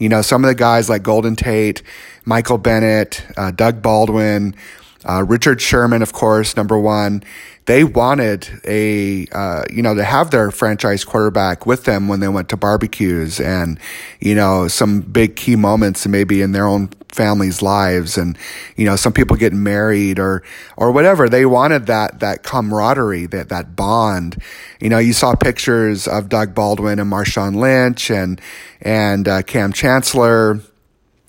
You 0.00 0.08
know, 0.08 0.22
some 0.22 0.42
of 0.42 0.48
the 0.48 0.54
guys 0.54 0.88
like 0.88 1.02
Golden 1.02 1.36
Tate, 1.36 1.82
Michael 2.24 2.56
Bennett, 2.56 3.22
uh, 3.36 3.50
Doug 3.50 3.82
Baldwin, 3.82 4.56
uh, 5.04 5.24
Richard 5.26 5.60
Sherman, 5.60 6.02
of 6.02 6.12
course, 6.12 6.56
number 6.56 6.78
one. 6.78 7.22
They 7.66 7.84
wanted 7.84 8.48
a, 8.64 9.26
uh, 9.28 9.64
you 9.70 9.82
know, 9.82 9.94
to 9.94 10.02
have 10.02 10.30
their 10.30 10.50
franchise 10.50 11.04
quarterback 11.04 11.66
with 11.66 11.84
them 11.84 12.08
when 12.08 12.18
they 12.18 12.26
went 12.26 12.48
to 12.48 12.56
barbecues 12.56 13.38
and, 13.38 13.78
you 14.18 14.34
know, 14.34 14.66
some 14.66 15.02
big 15.02 15.36
key 15.36 15.56
moments 15.56 16.06
maybe 16.06 16.42
in 16.42 16.50
their 16.50 16.66
own 16.66 16.88
families' 17.10 17.62
lives 17.62 18.18
and, 18.18 18.36
you 18.76 18.86
know, 18.86 18.96
some 18.96 19.12
people 19.12 19.36
getting 19.36 19.62
married 19.62 20.18
or, 20.18 20.42
or 20.76 20.90
whatever. 20.90 21.28
They 21.28 21.46
wanted 21.46 21.86
that, 21.86 22.18
that 22.20 22.42
camaraderie, 22.42 23.26
that, 23.26 23.50
that 23.50 23.76
bond. 23.76 24.42
You 24.80 24.88
know, 24.88 24.98
you 24.98 25.12
saw 25.12 25.36
pictures 25.36 26.08
of 26.08 26.28
Doug 26.28 26.54
Baldwin 26.54 26.98
and 26.98 27.12
Marshawn 27.12 27.54
Lynch 27.54 28.10
and, 28.10 28.40
and, 28.80 29.28
uh, 29.28 29.42
Kam 29.42 29.72
Chancellor, 29.72 30.60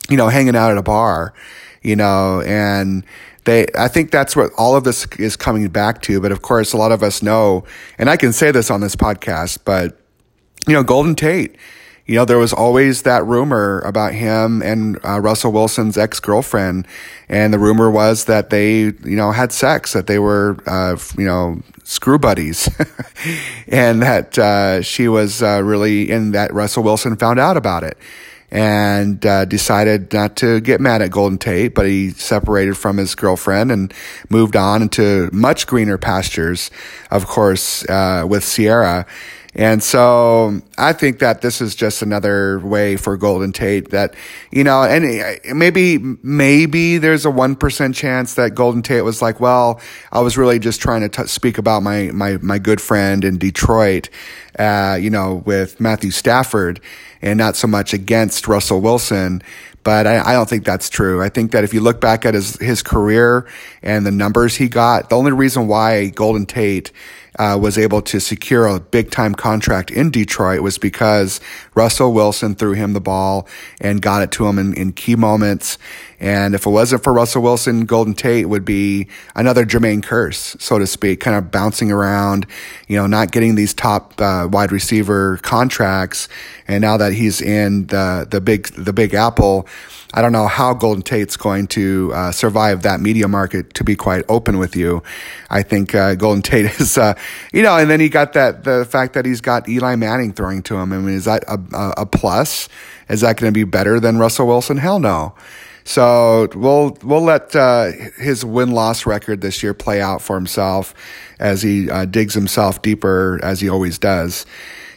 you 0.09 0.17
know, 0.17 0.29
hanging 0.29 0.55
out 0.55 0.71
at 0.71 0.77
a 0.77 0.83
bar, 0.83 1.33
you 1.83 1.95
know, 1.95 2.41
and 2.41 3.05
they, 3.45 3.65
I 3.77 3.87
think 3.87 4.11
that's 4.11 4.35
what 4.35 4.51
all 4.57 4.75
of 4.75 4.83
this 4.83 5.07
is 5.17 5.35
coming 5.35 5.67
back 5.69 6.01
to. 6.03 6.19
But 6.21 6.31
of 6.31 6.41
course, 6.41 6.73
a 6.73 6.77
lot 6.77 6.91
of 6.91 7.03
us 7.03 7.21
know, 7.21 7.63
and 7.97 8.09
I 8.09 8.17
can 8.17 8.33
say 8.33 8.51
this 8.51 8.69
on 8.69 8.81
this 8.81 8.95
podcast, 8.95 9.59
but, 9.65 9.99
you 10.67 10.73
know, 10.73 10.83
Golden 10.83 11.15
Tate, 11.15 11.55
you 12.05 12.15
know, 12.15 12.25
there 12.25 12.37
was 12.37 12.51
always 12.51 13.03
that 13.03 13.25
rumor 13.25 13.79
about 13.79 14.13
him 14.13 14.61
and 14.61 14.99
uh, 15.05 15.19
Russell 15.19 15.51
Wilson's 15.51 15.97
ex 15.97 16.19
girlfriend. 16.19 16.85
And 17.29 17.53
the 17.53 17.59
rumor 17.59 17.89
was 17.89 18.25
that 18.25 18.49
they, 18.49 18.79
you 18.81 19.15
know, 19.15 19.31
had 19.31 19.51
sex, 19.51 19.93
that 19.93 20.07
they 20.07 20.19
were, 20.19 20.57
uh, 20.67 20.97
you 21.17 21.25
know, 21.25 21.61
screw 21.83 22.19
buddies. 22.19 22.69
and 23.67 24.01
that 24.01 24.37
uh, 24.37 24.81
she 24.81 25.07
was 25.07 25.41
uh, 25.41 25.61
really, 25.63 26.11
and 26.11 26.33
that 26.35 26.53
Russell 26.53 26.83
Wilson 26.83 27.15
found 27.15 27.39
out 27.39 27.55
about 27.55 27.83
it 27.83 27.97
and 28.51 29.25
uh, 29.25 29.45
decided 29.45 30.11
not 30.11 30.35
to 30.37 30.59
get 30.59 30.81
mad 30.81 31.01
at 31.01 31.09
Golden 31.11 31.37
Tate, 31.37 31.73
but 31.73 31.85
he 31.85 32.09
separated 32.11 32.77
from 32.77 32.97
his 32.97 33.15
girlfriend 33.15 33.71
and 33.71 33.93
moved 34.29 34.55
on 34.55 34.81
into 34.81 35.29
much 35.31 35.67
greener 35.67 35.97
pastures, 35.97 36.69
of 37.09 37.27
course, 37.27 37.87
uh, 37.89 38.25
with 38.27 38.43
Ciara. 38.43 39.05
And 39.53 39.83
so 39.83 40.61
I 40.77 40.93
think 40.93 41.19
that 41.19 41.41
this 41.41 41.59
is 41.59 41.75
just 41.75 42.01
another 42.01 42.59
way 42.59 42.95
for 42.95 43.17
Golden 43.17 43.51
Tate 43.51 43.91
that, 43.91 44.15
you 44.49 44.63
know, 44.63 44.83
and 44.83 45.03
maybe, 45.57 45.97
maybe 46.23 46.97
there's 46.97 47.25
a 47.25 47.29
1% 47.29 47.93
chance 47.93 48.35
that 48.35 48.55
Golden 48.55 48.81
Tate 48.81 49.03
was 49.03 49.21
like, 49.21 49.41
well, 49.41 49.81
I 50.13 50.21
was 50.21 50.37
really 50.37 50.57
just 50.57 50.79
trying 50.79 51.01
to 51.01 51.09
t- 51.09 51.27
speak 51.27 51.57
about 51.57 51.83
my, 51.83 52.11
my, 52.13 52.37
my 52.37 52.59
good 52.59 52.79
friend 52.79 53.25
in 53.25 53.37
Detroit, 53.37 54.09
uh, 54.57 54.97
you 54.99 55.09
know, 55.09 55.43
with 55.45 55.81
Matthew 55.81 56.11
Stafford 56.11 56.79
and 57.21 57.37
not 57.37 57.55
so 57.55 57.67
much 57.67 57.93
against 57.93 58.47
Russell 58.47 58.81
Wilson. 58.81 59.41
But 59.83 60.05
I, 60.05 60.19
I, 60.19 60.33
don't 60.33 60.47
think 60.47 60.63
that's 60.63 60.89
true. 60.89 61.23
I 61.23 61.29
think 61.29 61.51
that 61.51 61.63
if 61.63 61.73
you 61.73 61.81
look 61.81 61.99
back 61.99 62.25
at 62.25 62.35
his, 62.35 62.55
his 62.57 62.83
career 62.83 63.47
and 63.81 64.05
the 64.05 64.11
numbers 64.11 64.55
he 64.55 64.69
got, 64.69 65.09
the 65.09 65.17
only 65.17 65.31
reason 65.31 65.67
why 65.67 66.09
Golden 66.09 66.45
Tate 66.45 66.91
uh, 67.39 67.57
was 67.61 67.77
able 67.77 68.01
to 68.01 68.19
secure 68.19 68.67
a 68.67 68.79
big 68.79 69.11
time 69.11 69.33
contract 69.33 69.89
in 69.91 70.11
Detroit 70.11 70.61
was 70.61 70.77
because 70.77 71.39
Russell 71.75 72.13
Wilson 72.13 72.55
threw 72.55 72.73
him 72.73 72.93
the 72.93 73.01
ball 73.01 73.47
and 73.79 74.01
got 74.01 74.21
it 74.21 74.31
to 74.31 74.47
him 74.47 74.59
in, 74.59 74.73
in 74.73 74.91
key 74.91 75.15
moments. 75.15 75.77
And 76.19 76.53
if 76.53 76.67
it 76.67 76.69
wasn't 76.69 77.03
for 77.03 77.13
Russell 77.13 77.41
Wilson, 77.41 77.85
Golden 77.85 78.13
Tate 78.13 78.47
would 78.47 78.63
be 78.63 79.07
another 79.35 79.65
Jermaine 79.65 80.03
Kearse, 80.03 80.61
so 80.61 80.77
to 80.77 80.85
speak, 80.85 81.19
kind 81.19 81.35
of 81.35 81.49
bouncing 81.49 81.91
around, 81.91 82.45
you 82.87 82.95
know, 82.95 83.07
not 83.07 83.31
getting 83.31 83.55
these 83.55 83.73
top 83.73 84.21
uh, 84.21 84.47
wide 84.51 84.71
receiver 84.71 85.37
contracts. 85.37 86.27
And 86.67 86.81
now 86.81 86.97
that 86.97 87.13
he's 87.13 87.41
in 87.41 87.87
the 87.87 88.27
the 88.29 88.39
big 88.39 88.67
the 88.75 88.93
Big 88.93 89.15
Apple, 89.15 89.67
I 90.13 90.21
don't 90.21 90.31
know 90.31 90.47
how 90.47 90.73
Golden 90.73 91.01
Tate's 91.01 91.37
going 91.37 91.67
to 91.67 92.11
uh, 92.13 92.31
survive 92.31 92.81
that 92.83 92.99
media 92.99 93.27
market. 93.27 93.73
To 93.75 93.83
be 93.83 93.95
quite 93.95 94.23
open 94.27 94.57
with 94.57 94.75
you, 94.75 95.03
I 95.49 95.63
think 95.63 95.95
uh, 95.95 96.15
Golden 96.15 96.41
Tate 96.41 96.65
is, 96.79 96.97
uh, 96.97 97.13
you 97.53 97.63
know, 97.63 97.77
and 97.77 97.89
then 97.89 97.99
he 97.99 98.09
got 98.09 98.33
that 98.33 98.63
the 98.63 98.85
fact 98.85 99.13
that 99.13 99.25
he's 99.25 99.41
got 99.41 99.69
Eli 99.69 99.95
Manning 99.95 100.33
throwing 100.33 100.61
to 100.63 100.75
him. 100.75 100.91
I 100.93 100.97
mean, 100.97 101.15
is 101.15 101.25
that 101.25 101.43
a, 101.47 101.93
a 101.97 102.05
plus? 102.05 102.67
Is 103.09 103.21
that 103.21 103.37
going 103.37 103.51
to 103.51 103.57
be 103.57 103.63
better 103.63 103.99
than 103.99 104.17
Russell 104.17 104.47
Wilson? 104.47 104.77
Hell 104.77 104.99
no. 104.99 105.33
So 105.83 106.47
we'll 106.55 106.97
we'll 107.03 107.23
let 107.23 107.55
uh, 107.55 107.91
his 108.17 108.45
win 108.45 108.71
loss 108.71 109.05
record 109.05 109.41
this 109.41 109.63
year 109.63 109.73
play 109.73 110.01
out 110.01 110.21
for 110.21 110.35
himself 110.35 110.93
as 111.39 111.61
he 111.61 111.89
uh, 111.89 112.05
digs 112.05 112.33
himself 112.33 112.81
deeper 112.81 113.39
as 113.43 113.61
he 113.61 113.69
always 113.69 113.97
does. 113.97 114.45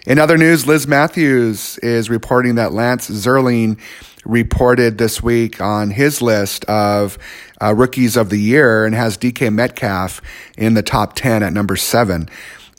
In 0.07 0.19
other 0.19 0.37
news, 0.37 0.67
Liz 0.67 0.87
Matthews 0.87 1.79
is 1.79 2.11
reporting 2.11 2.57
that 2.57 2.73
Lance 2.73 3.09
Zierlein 3.09 3.79
reported 4.25 4.99
this 4.99 5.23
week 5.23 5.61
on 5.61 5.91
his 5.91 6.23
list 6.23 6.65
of 6.67 7.19
uh, 7.61 7.75
rookies 7.75 8.17
of 8.17 8.31
the 8.31 8.39
year 8.39 8.85
and 8.85 8.95
has 8.95 9.17
DK 9.19 9.53
Metcalf 9.53 10.21
in 10.57 10.75
the 10.75 10.83
top 10.83 11.15
10 11.15 11.43
at 11.43 11.53
number 11.53 11.77
seven. 11.77 12.29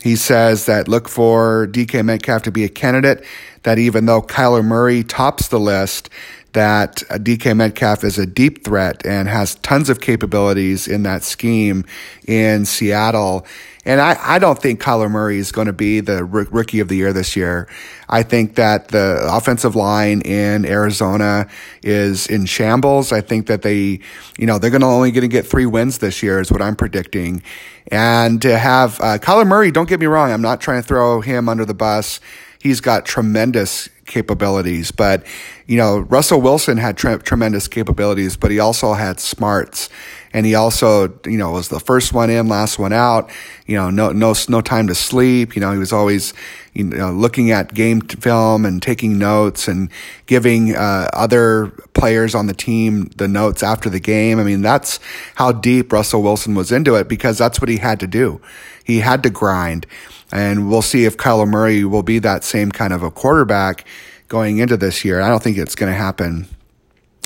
He 0.03 0.15
says 0.15 0.67
that 0.67 0.87
look 0.87 1.09
for 1.09 1.67
DK 1.67 2.05
Metcalf 2.05 2.43
to 2.43 2.51
be 2.51 2.63
a 2.63 2.69
candidate, 2.69 3.25
that 3.65 3.77
even 3.79 4.05
though 4.05 4.21
Kyler 4.21 4.63
Murray 4.63 5.03
tops 5.03 5.49
the 5.49 5.59
list, 5.59 6.09
that 6.53 6.97
DK 7.09 7.55
Metcalf 7.57 8.03
is 8.05 8.17
a 8.17 8.25
deep 8.25 8.63
threat 8.63 9.05
and 9.05 9.27
has 9.27 9.55
tons 9.55 9.89
of 9.89 9.99
capabilities 9.99 10.87
in 10.87 11.03
that 11.03 11.21
scheme 11.21 11.83
in 12.27 12.63
Seattle. 12.65 13.45
And 13.83 13.99
I, 13.99 14.17
I 14.19 14.39
don't 14.39 14.57
think 14.57 14.81
Kyler 14.81 15.11
Murray 15.11 15.37
is 15.37 15.51
going 15.51 15.67
to 15.67 15.73
be 15.73 15.99
the 15.99 16.19
r- 16.19 16.25
rookie 16.25 16.79
of 16.79 16.87
the 16.87 16.95
year 16.95 17.11
this 17.11 17.35
year. 17.35 17.67
I 18.07 18.23
think 18.23 18.55
that 18.55 18.87
the 18.87 19.19
offensive 19.29 19.75
line 19.75 20.21
in 20.21 20.65
Arizona 20.65 21.47
is 21.83 22.27
in 22.27 22.45
shambles. 22.45 23.11
I 23.11 23.19
think 23.19 23.47
that 23.47 23.63
they, 23.63 23.99
you 24.37 24.45
know, 24.45 24.57
they're 24.57 24.71
going 24.71 24.81
to 24.81 24.87
only 24.87 25.11
going 25.11 25.23
to 25.23 25.27
get 25.27 25.45
three 25.45 25.65
wins 25.65 25.97
this 25.97 26.23
year 26.23 26.39
is 26.39 26.51
what 26.51 26.61
I'm 26.61 26.75
predicting. 26.75 27.43
And 27.91 28.41
to 28.43 28.57
have 28.57 28.99
uh, 29.01 29.17
Kyler 29.17 29.45
Murray, 29.45 29.71
don't 29.71 29.89
get 29.89 29.99
me 29.99 30.05
wrong, 30.05 30.31
I'm 30.31 30.41
not 30.41 30.61
trying 30.61 30.81
to 30.81 30.87
throw 30.87 31.19
him 31.19 31.49
under 31.49 31.65
the 31.65 31.73
bus. 31.73 32.21
He's 32.65 32.81
got 32.81 33.05
tremendous 33.05 33.89
capabilities. 34.07 34.89
But, 34.89 35.23
you 35.67 35.77
know, 35.77 35.99
Russell 35.99 36.41
Wilson 36.41 36.77
had 36.77 36.97
tre- 36.97 37.19
tremendous 37.19 37.67
capabilities, 37.67 38.37
but 38.37 38.49
he 38.49 38.57
also 38.57 38.93
had 38.93 39.19
smarts. 39.19 39.87
And 40.33 40.47
he 40.47 40.55
also, 40.55 41.13
you 41.27 41.37
know, 41.37 41.51
was 41.51 41.69
the 41.69 41.79
first 41.79 42.11
one 42.11 42.31
in, 42.31 42.47
last 42.47 42.79
one 42.79 42.91
out. 42.91 43.29
You 43.67 43.77
know, 43.77 43.91
no, 43.91 44.11
no, 44.11 44.33
no 44.49 44.61
time 44.61 44.87
to 44.87 44.95
sleep. 44.95 45.55
You 45.55 45.61
know, 45.61 45.71
he 45.73 45.77
was 45.77 45.93
always, 45.93 46.33
you 46.73 46.85
know, 46.85 47.11
looking 47.11 47.51
at 47.51 47.71
game 47.75 48.01
film 48.01 48.65
and 48.65 48.81
taking 48.81 49.19
notes 49.19 49.67
and 49.67 49.91
giving 50.25 50.75
uh, 50.75 51.07
other 51.13 51.67
players 51.93 52.33
on 52.33 52.47
the 52.47 52.53
team 52.55 53.11
the 53.15 53.27
notes 53.27 53.61
after 53.61 53.91
the 53.91 53.99
game. 53.99 54.39
I 54.39 54.43
mean, 54.43 54.63
that's 54.63 54.99
how 55.35 55.51
deep 55.51 55.93
Russell 55.93 56.23
Wilson 56.23 56.55
was 56.55 56.71
into 56.71 56.95
it 56.95 57.07
because 57.07 57.37
that's 57.37 57.61
what 57.61 57.69
he 57.69 57.77
had 57.77 57.99
to 57.99 58.07
do. 58.07 58.41
He 58.83 59.01
had 59.01 59.21
to 59.21 59.29
grind. 59.29 59.85
And 60.31 60.69
we'll 60.69 60.81
see 60.81 61.05
if 61.05 61.17
Kyler 61.17 61.47
Murray 61.47 61.83
will 61.83 62.03
be 62.03 62.19
that 62.19 62.43
same 62.43 62.71
kind 62.71 62.93
of 62.93 63.03
a 63.03 63.11
quarterback 63.11 63.85
going 64.27 64.57
into 64.57 64.77
this 64.77 65.05
year. 65.05 65.21
I 65.21 65.29
don't 65.29 65.41
think 65.41 65.57
it's 65.57 65.75
going 65.75 65.91
to 65.91 65.97
happen. 65.97 66.47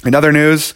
In 0.05 0.15
other 0.15 0.31
news, 0.31 0.73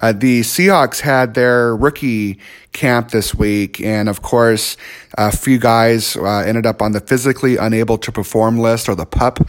uh, 0.00 0.12
the 0.12 0.40
Seahawks 0.40 1.00
had 1.00 1.34
their 1.34 1.74
rookie 1.74 2.38
camp 2.72 3.10
this 3.10 3.34
week, 3.34 3.80
and 3.80 4.08
of 4.08 4.20
course, 4.20 4.76
a 5.16 5.34
few 5.34 5.58
guys 5.58 6.16
uh, 6.16 6.40
ended 6.40 6.66
up 6.66 6.82
on 6.82 6.92
the 6.92 7.00
physically 7.00 7.56
unable 7.56 7.96
to 7.98 8.12
perform 8.12 8.58
list 8.58 8.88
or 8.88 8.94
the 8.94 9.06
PUP 9.06 9.48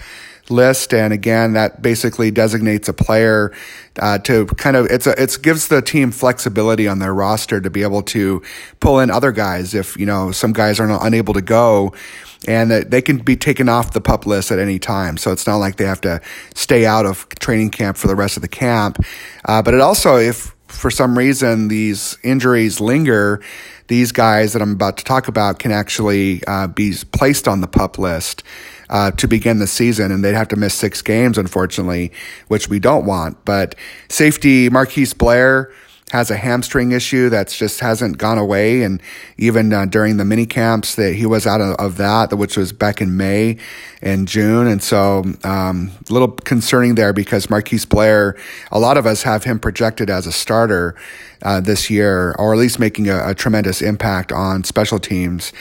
list. 0.50 0.94
And 0.94 1.13
again, 1.13 1.54
that 1.54 1.82
basically 1.82 2.32
designates 2.32 2.88
a 2.88 2.94
player 2.94 3.54
uh, 4.00 4.20
to 4.20 4.46
kind 4.46 4.75
of 4.75 4.86
it's 4.88 5.08
a 5.08 5.22
it 5.22 5.38
gives 5.42 5.68
the 5.68 5.82
team 5.82 6.12
flexibility 6.12 6.88
on 6.88 7.00
their 7.00 7.13
roster 7.13 7.60
to 7.60 7.70
be 7.70 7.84
able 7.84 8.04
to 8.04 8.42
pull 8.80 9.00
in 9.00 9.10
other 9.10 9.32
guys 9.32 9.74
if 9.74 9.98
you 9.98 10.06
know 10.06 10.32
some 10.32 10.54
guys 10.54 10.80
are 10.80 10.88
not 10.88 11.06
unable 11.06 11.34
to 11.34 11.42
go 11.42 11.94
and 12.48 12.70
that 12.70 12.92
they 12.92 13.01
can 13.01 13.18
be 13.18 13.36
taken 13.36 13.68
off 13.68 13.94
the 13.94 14.01
pup 14.01 14.25
list 14.25 14.51
at 14.51 14.60
any 14.60 14.80
time. 14.80 15.18
So 15.18 15.32
it's 15.32 15.48
not 15.48 15.56
like 15.58 15.77
they 15.77 15.86
have 15.86 16.01
to 16.01 16.22
stay 16.54 16.86
out 16.86 17.06
of 17.06 17.27
training 17.39 17.72
camp 17.72 17.98
for 17.98 18.08
the 18.08 18.16
rest 18.16 18.38
of 18.38 18.42
the 18.42 18.48
camp. 18.48 19.04
Uh, 19.46 19.62
but 19.62 19.74
it 19.74 19.82
also, 19.82 20.18
if 20.18 20.56
for 20.68 20.92
some 20.92 21.18
reason 21.18 21.68
these 21.68 22.18
injuries 22.24 22.80
linger, 22.80 23.42
these 23.88 24.12
guys 24.12 24.54
that 24.54 24.62
I'm 24.62 24.74
about 24.74 24.98
to 24.98 25.04
talk 25.04 25.27
about 25.27 25.60
can 25.60 25.72
actually 25.72 26.44
uh, 26.46 26.68
be 26.68 26.94
placed 27.12 27.48
on 27.48 27.62
the 27.62 27.68
pup 27.68 27.98
list. 27.98 28.44
Uh, 28.89 29.12
to 29.12 29.27
begin 29.27 29.60
the 29.60 29.67
season, 29.67 30.13
and 30.13 30.24
they'd 30.24 30.34
have 30.34 30.48
to 30.48 30.56
miss 30.56 30.74
six 30.74 31.01
games, 31.01 31.38
unfortunately, 31.38 32.10
which 32.48 32.70
we 32.70 32.79
don't 32.79 33.06
want. 33.06 33.44
But 33.44 33.75
safety 34.08 34.70
Marquise 34.70 35.13
Blair, 35.13 35.70
has 36.12 36.32
a 36.32 36.38
hamstring 36.38 36.91
issue 36.91 37.29
that's 37.29 37.58
just 37.58 37.82
hasn't 37.82 38.17
gone 38.17 38.38
away. 38.38 38.82
And 38.84 39.01
even 39.38 39.74
uh, 39.74 39.86
during 39.86 40.17
the 40.17 40.25
mini 40.25 40.46
camps 40.46 40.96
that 40.96 41.15
he 41.15 41.25
was 41.25 41.46
out 41.46 41.60
of, 41.60 41.75
of, 41.75 41.98
that, 41.98 42.34
which 42.38 42.56
was 42.56 42.72
back 42.72 43.01
in 43.01 43.17
May 43.17 43.58
and 44.01 44.27
June. 44.27 44.68
And 44.68 44.82
so, 44.82 45.24
um, 45.44 45.92
a 46.10 46.13
little 46.13 46.30
concerning 46.30 46.96
there 46.96 47.13
because 47.13 47.50
Marquise 47.50 47.86
Blair, 47.86 48.36
a 48.72 48.80
lot 48.80 48.98
of 48.98 49.06
us 49.06 49.24
have 49.24 49.44
him 49.44 49.60
projected 49.60 50.10
as 50.10 50.27
a 50.27 50.31
starter, 50.31 50.96
uh, 51.42 51.60
this 51.60 51.90
year, 51.90 52.36
or 52.38 52.53
at 52.53 52.60
least 52.60 52.79
making 52.79 53.10
a, 53.10 53.29
a 53.29 53.36
tremendous 53.36 53.81
impact 53.81 54.31
on 54.31 54.64
special 54.64 55.00
teams. 55.00 55.53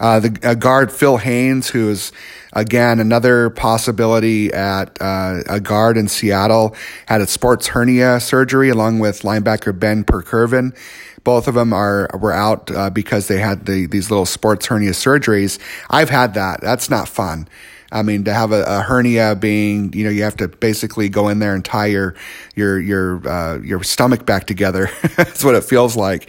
Uh, 0.00 0.20
the 0.20 0.38
uh, 0.42 0.54
guard 0.54 0.90
Phil 0.90 1.18
Haynes, 1.18 1.70
who 1.70 1.88
is 1.90 2.12
again 2.52 3.00
another 3.00 3.50
possibility 3.50 4.52
at 4.52 5.00
uh, 5.00 5.42
a 5.48 5.60
guard 5.60 5.96
in 5.96 6.08
Seattle, 6.08 6.74
had 7.06 7.20
a 7.20 7.26
sports 7.26 7.68
hernia 7.68 8.20
surgery 8.20 8.68
along 8.68 8.98
with 8.98 9.22
linebacker 9.22 9.78
Ben 9.78 10.02
Burr-Kirven. 10.02 10.76
Both 11.24 11.46
of 11.46 11.54
them 11.54 11.72
are 11.72 12.10
were 12.18 12.32
out 12.32 12.70
uh, 12.70 12.90
because 12.90 13.28
they 13.28 13.38
had 13.38 13.66
the, 13.66 13.86
these 13.86 14.10
little 14.10 14.26
sports 14.26 14.66
hernia 14.66 14.90
surgeries. 14.90 15.60
I've 15.88 16.10
had 16.10 16.34
that. 16.34 16.60
That's 16.60 16.90
not 16.90 17.08
fun. 17.08 17.48
I 17.92 18.02
mean, 18.02 18.24
to 18.24 18.32
have 18.32 18.52
a, 18.52 18.64
a, 18.64 18.80
hernia 18.80 19.36
being, 19.36 19.92
you 19.92 20.04
know, 20.04 20.10
you 20.10 20.22
have 20.22 20.36
to 20.38 20.48
basically 20.48 21.08
go 21.08 21.28
in 21.28 21.38
there 21.38 21.54
and 21.54 21.64
tie 21.64 21.86
your 21.86 22.14
your 22.54 22.80
your 22.80 23.28
uh, 23.28 23.58
your 23.58 23.82
stomach 23.82 24.26
back 24.26 24.46
together. 24.46 24.90
That's 25.16 25.44
what 25.44 25.54
it 25.54 25.64
feels 25.64 25.94
like. 25.94 26.28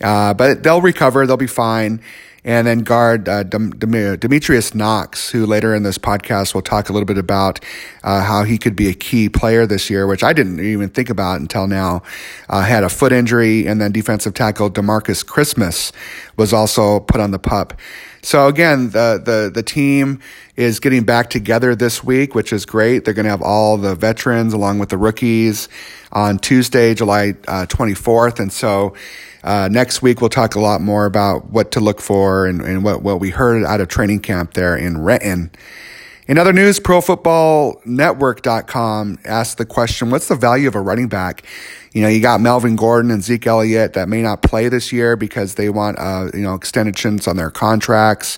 Uh, 0.00 0.34
but 0.34 0.62
they'll 0.62 0.82
recover. 0.82 1.26
They'll 1.26 1.36
be 1.36 1.46
fine 1.46 2.02
and 2.48 2.66
then 2.66 2.78
guard 2.78 3.28
uh, 3.28 3.42
Demetrius 3.42 4.74
Knox, 4.74 5.30
who 5.30 5.44
later 5.44 5.74
in 5.74 5.82
this 5.82 5.98
podcast 5.98 6.54
will 6.54 6.62
talk 6.62 6.88
a 6.88 6.92
little 6.94 7.06
bit 7.06 7.18
about 7.18 7.60
uh, 8.02 8.22
how 8.22 8.44
he 8.44 8.56
could 8.56 8.74
be 8.74 8.88
a 8.88 8.94
key 8.94 9.28
player 9.28 9.66
this 9.66 9.90
year, 9.90 10.06
which 10.06 10.22
I 10.22 10.32
didn't 10.32 10.60
even 10.60 10.88
think 10.88 11.10
about 11.10 11.40
until 11.40 11.66
now. 11.66 12.02
Uh, 12.48 12.62
had 12.62 12.84
a 12.84 12.88
foot 12.88 13.12
injury, 13.12 13.66
and 13.66 13.82
then 13.82 13.92
defensive 13.92 14.32
tackle 14.32 14.70
Demarcus 14.70 15.26
Christmas 15.26 15.92
was 16.38 16.54
also 16.54 17.00
put 17.00 17.20
on 17.20 17.32
the 17.32 17.38
pup. 17.38 17.74
So 18.28 18.46
again, 18.46 18.90
the 18.90 19.18
the 19.24 19.50
the 19.50 19.62
team 19.62 20.20
is 20.54 20.80
getting 20.80 21.04
back 21.04 21.30
together 21.30 21.74
this 21.74 22.04
week, 22.04 22.34
which 22.34 22.52
is 22.52 22.66
great. 22.66 23.06
They're 23.06 23.14
going 23.14 23.24
to 23.24 23.30
have 23.30 23.40
all 23.40 23.78
the 23.78 23.94
veterans 23.94 24.52
along 24.52 24.80
with 24.80 24.90
the 24.90 24.98
rookies 24.98 25.66
on 26.12 26.38
Tuesday, 26.38 26.92
July 26.92 27.36
uh, 27.46 27.64
24th, 27.70 28.38
and 28.38 28.52
so 28.52 28.92
uh, 29.42 29.68
next 29.72 30.02
week, 30.02 30.20
we'll 30.20 30.28
talk 30.28 30.56
a 30.56 30.60
lot 30.60 30.82
more 30.82 31.06
about 31.06 31.50
what 31.50 31.70
to 31.70 31.80
look 31.80 32.02
for 32.02 32.46
and, 32.46 32.60
and 32.60 32.84
what, 32.84 33.02
what 33.02 33.18
we 33.18 33.30
heard 33.30 33.64
out 33.64 33.80
of 33.80 33.88
training 33.88 34.20
camp 34.20 34.52
there 34.52 34.76
in 34.76 35.00
Renton. 35.00 35.50
In 36.28 36.36
other 36.36 36.52
news, 36.52 36.78
ProFootballNetwork.com 36.78 39.18
asked 39.24 39.56
the 39.56 39.64
question, 39.64 40.10
what's 40.10 40.28
the 40.28 40.36
value 40.36 40.68
of 40.68 40.74
a 40.74 40.80
running 40.80 41.08
back? 41.08 41.42
You 41.94 42.02
know, 42.02 42.08
you 42.08 42.20
got 42.20 42.42
Melvin 42.42 42.76
Gordon 42.76 43.10
and 43.10 43.24
Zeke 43.24 43.46
Elliott 43.46 43.94
that 43.94 44.10
may 44.10 44.20
not 44.20 44.42
play 44.42 44.68
this 44.68 44.92
year 44.92 45.16
because 45.16 45.54
they 45.54 45.70
want, 45.70 45.98
uh, 45.98 46.28
you 46.34 46.42
know, 46.42 46.54
extensions 46.54 47.26
on 47.26 47.36
their 47.36 47.50
contracts. 47.50 48.36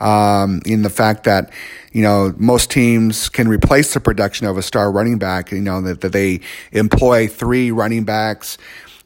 Um, 0.00 0.60
in 0.66 0.82
the 0.82 0.90
fact 0.90 1.22
that, 1.24 1.52
you 1.92 2.02
know, 2.02 2.34
most 2.36 2.68
teams 2.70 3.28
can 3.28 3.46
replace 3.46 3.94
the 3.94 4.00
production 4.00 4.48
of 4.48 4.58
a 4.58 4.62
star 4.62 4.90
running 4.90 5.18
back, 5.18 5.52
you 5.52 5.60
know, 5.60 5.80
that, 5.82 6.00
that 6.00 6.12
they 6.12 6.40
employ 6.72 7.28
three 7.28 7.70
running 7.70 8.02
backs 8.04 8.58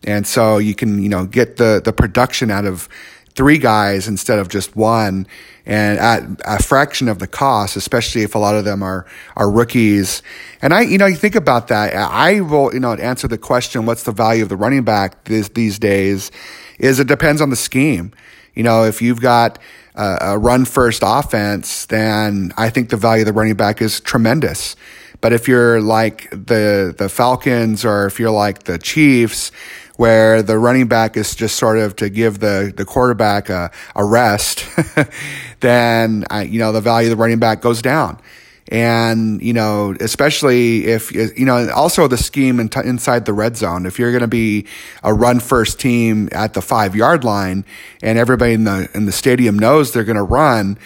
and 0.06 0.26
so 0.26 0.58
you 0.58 0.74
can, 0.74 1.02
you 1.02 1.08
know, 1.08 1.24
get 1.24 1.56
the, 1.56 1.80
the 1.82 1.92
production 1.92 2.50
out 2.50 2.66
of 2.66 2.88
three 3.34 3.58
guys 3.58 4.06
instead 4.06 4.38
of 4.38 4.48
just 4.48 4.76
one 4.76 5.26
and 5.66 5.98
at 5.98 6.22
a 6.44 6.62
fraction 6.62 7.08
of 7.08 7.18
the 7.18 7.26
cost, 7.26 7.76
especially 7.76 8.22
if 8.22 8.34
a 8.34 8.38
lot 8.38 8.54
of 8.54 8.64
them 8.64 8.82
are, 8.82 9.06
are 9.36 9.50
rookies. 9.50 10.22
And 10.60 10.74
I, 10.74 10.82
you 10.82 10.98
know, 10.98 11.06
you 11.06 11.16
think 11.16 11.34
about 11.34 11.68
that. 11.68 11.94
I 11.94 12.40
will, 12.40 12.72
you 12.72 12.80
know, 12.80 12.92
answer 12.94 13.28
the 13.28 13.38
question, 13.38 13.86
what's 13.86 14.02
the 14.02 14.12
value 14.12 14.42
of 14.42 14.50
the 14.50 14.56
running 14.56 14.84
back 14.84 15.24
this, 15.24 15.48
these 15.48 15.78
days 15.78 16.30
is 16.78 17.00
it 17.00 17.06
depends 17.06 17.40
on 17.40 17.50
the 17.50 17.56
scheme. 17.56 18.12
You 18.54 18.62
know, 18.62 18.84
if 18.84 19.00
you've 19.00 19.20
got 19.20 19.58
a, 19.94 20.18
a 20.20 20.38
run 20.38 20.64
first 20.64 21.02
offense, 21.04 21.86
then 21.86 22.52
I 22.56 22.70
think 22.70 22.90
the 22.90 22.96
value 22.96 23.22
of 23.22 23.26
the 23.26 23.32
running 23.32 23.54
back 23.54 23.80
is 23.80 24.00
tremendous. 24.00 24.76
But 25.20 25.32
if 25.32 25.48
you're 25.48 25.80
like 25.80 26.28
the, 26.30 26.94
the 26.96 27.08
Falcons 27.08 27.84
or 27.84 28.06
if 28.06 28.20
you're 28.20 28.30
like 28.30 28.64
the 28.64 28.78
Chiefs, 28.78 29.52
where 29.96 30.42
the 30.42 30.59
running 30.59 30.88
back 30.88 31.16
is 31.16 31.35
just 31.35 31.57
sort 31.57 31.78
of 31.78 31.96
to 31.96 32.09
give 32.09 32.40
the, 32.40 32.72
the 32.76 32.85
quarterback 32.85 33.48
a, 33.48 33.70
a 33.94 34.04
rest, 34.04 34.66
then, 35.61 36.24
I, 36.30 36.42
you 36.42 36.59
know, 36.59 36.72
the 36.72 36.80
value 36.80 37.11
of 37.11 37.16
the 37.16 37.22
running 37.22 37.38
back 37.38 37.61
goes 37.61 37.80
down. 37.80 38.20
And, 38.68 39.42
you 39.42 39.52
know, 39.52 39.94
especially 40.00 40.87
if, 40.87 41.12
you 41.12 41.44
know, 41.44 41.70
also 41.70 42.09
the 42.09 42.16
scheme 42.16 42.59
in 42.59 42.70
t- 42.70 42.80
inside 42.80 43.26
the 43.26 43.35
red 43.35 43.59
zone. 43.59 43.85
If 43.85 43.98
you're 43.98 44.11
going 44.11 44.22
to 44.22 44.26
be 44.26 44.66
a 45.02 45.12
run 45.12 45.38
first 45.38 45.78
team 45.78 46.30
at 46.33 46.54
the 46.54 46.62
five 46.62 46.96
yard 46.96 47.24
line 47.24 47.66
and 48.02 48.18
everybody 48.18 48.54
in 48.54 48.64
the, 48.64 48.88
in 48.94 49.04
the 49.04 49.12
stadium 49.12 49.59
knows 49.59 49.92
they're 49.92 50.02
going 50.02 50.16
to 50.16 50.22
run, 50.22 50.78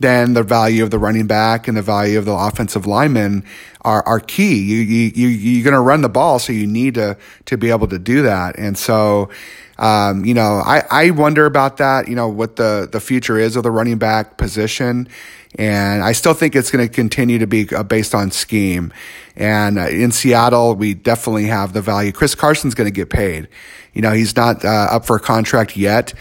then 0.00 0.34
the 0.34 0.42
value 0.42 0.82
of 0.82 0.90
the 0.90 0.98
running 0.98 1.26
back 1.26 1.68
and 1.68 1.76
the 1.76 1.82
value 1.82 2.18
of 2.18 2.24
the 2.24 2.34
offensive 2.34 2.86
lineman 2.86 3.44
are, 3.82 4.02
are 4.06 4.20
key. 4.20 4.58
You, 4.60 4.78
you, 4.78 5.10
you, 5.14 5.28
you're 5.28 5.64
going 5.64 5.74
to 5.74 5.80
run 5.80 6.02
the 6.02 6.08
ball, 6.08 6.38
so 6.38 6.52
you 6.52 6.66
need 6.66 6.94
to, 6.94 7.16
to 7.46 7.56
be 7.56 7.70
able 7.70 7.86
to 7.88 7.98
do 7.98 8.22
that. 8.22 8.58
And 8.58 8.76
so, 8.76 9.30
um, 9.78 10.24
you 10.24 10.34
know, 10.34 10.62
I, 10.64 10.82
I 10.90 11.10
wonder 11.10 11.46
about 11.46 11.76
that, 11.78 12.08
you 12.08 12.14
know, 12.14 12.28
what 12.28 12.56
the, 12.56 12.88
the 12.90 13.00
future 13.00 13.38
is 13.38 13.56
of 13.56 13.62
the 13.62 13.70
running 13.70 13.98
back 13.98 14.36
position. 14.36 15.08
And 15.56 16.02
I 16.02 16.12
still 16.12 16.34
think 16.34 16.56
it's 16.56 16.70
going 16.70 16.86
to 16.86 16.92
continue 16.92 17.38
to 17.38 17.46
be 17.46 17.68
uh, 17.74 17.84
based 17.84 18.14
on 18.14 18.32
scheme. 18.32 18.92
And 19.36 19.78
uh, 19.78 19.88
in 19.88 20.10
Seattle, 20.10 20.74
we 20.74 20.94
definitely 20.94 21.46
have 21.46 21.72
the 21.72 21.80
value. 21.80 22.10
Chris 22.12 22.34
Carson's 22.34 22.74
going 22.74 22.88
to 22.88 22.94
get 22.94 23.10
paid. 23.10 23.48
You 23.92 24.02
know, 24.02 24.12
he's 24.12 24.34
not 24.34 24.64
uh, 24.64 24.88
up 24.90 25.06
for 25.06 25.16
a 25.16 25.20
contract 25.20 25.76
yet, 25.76 26.14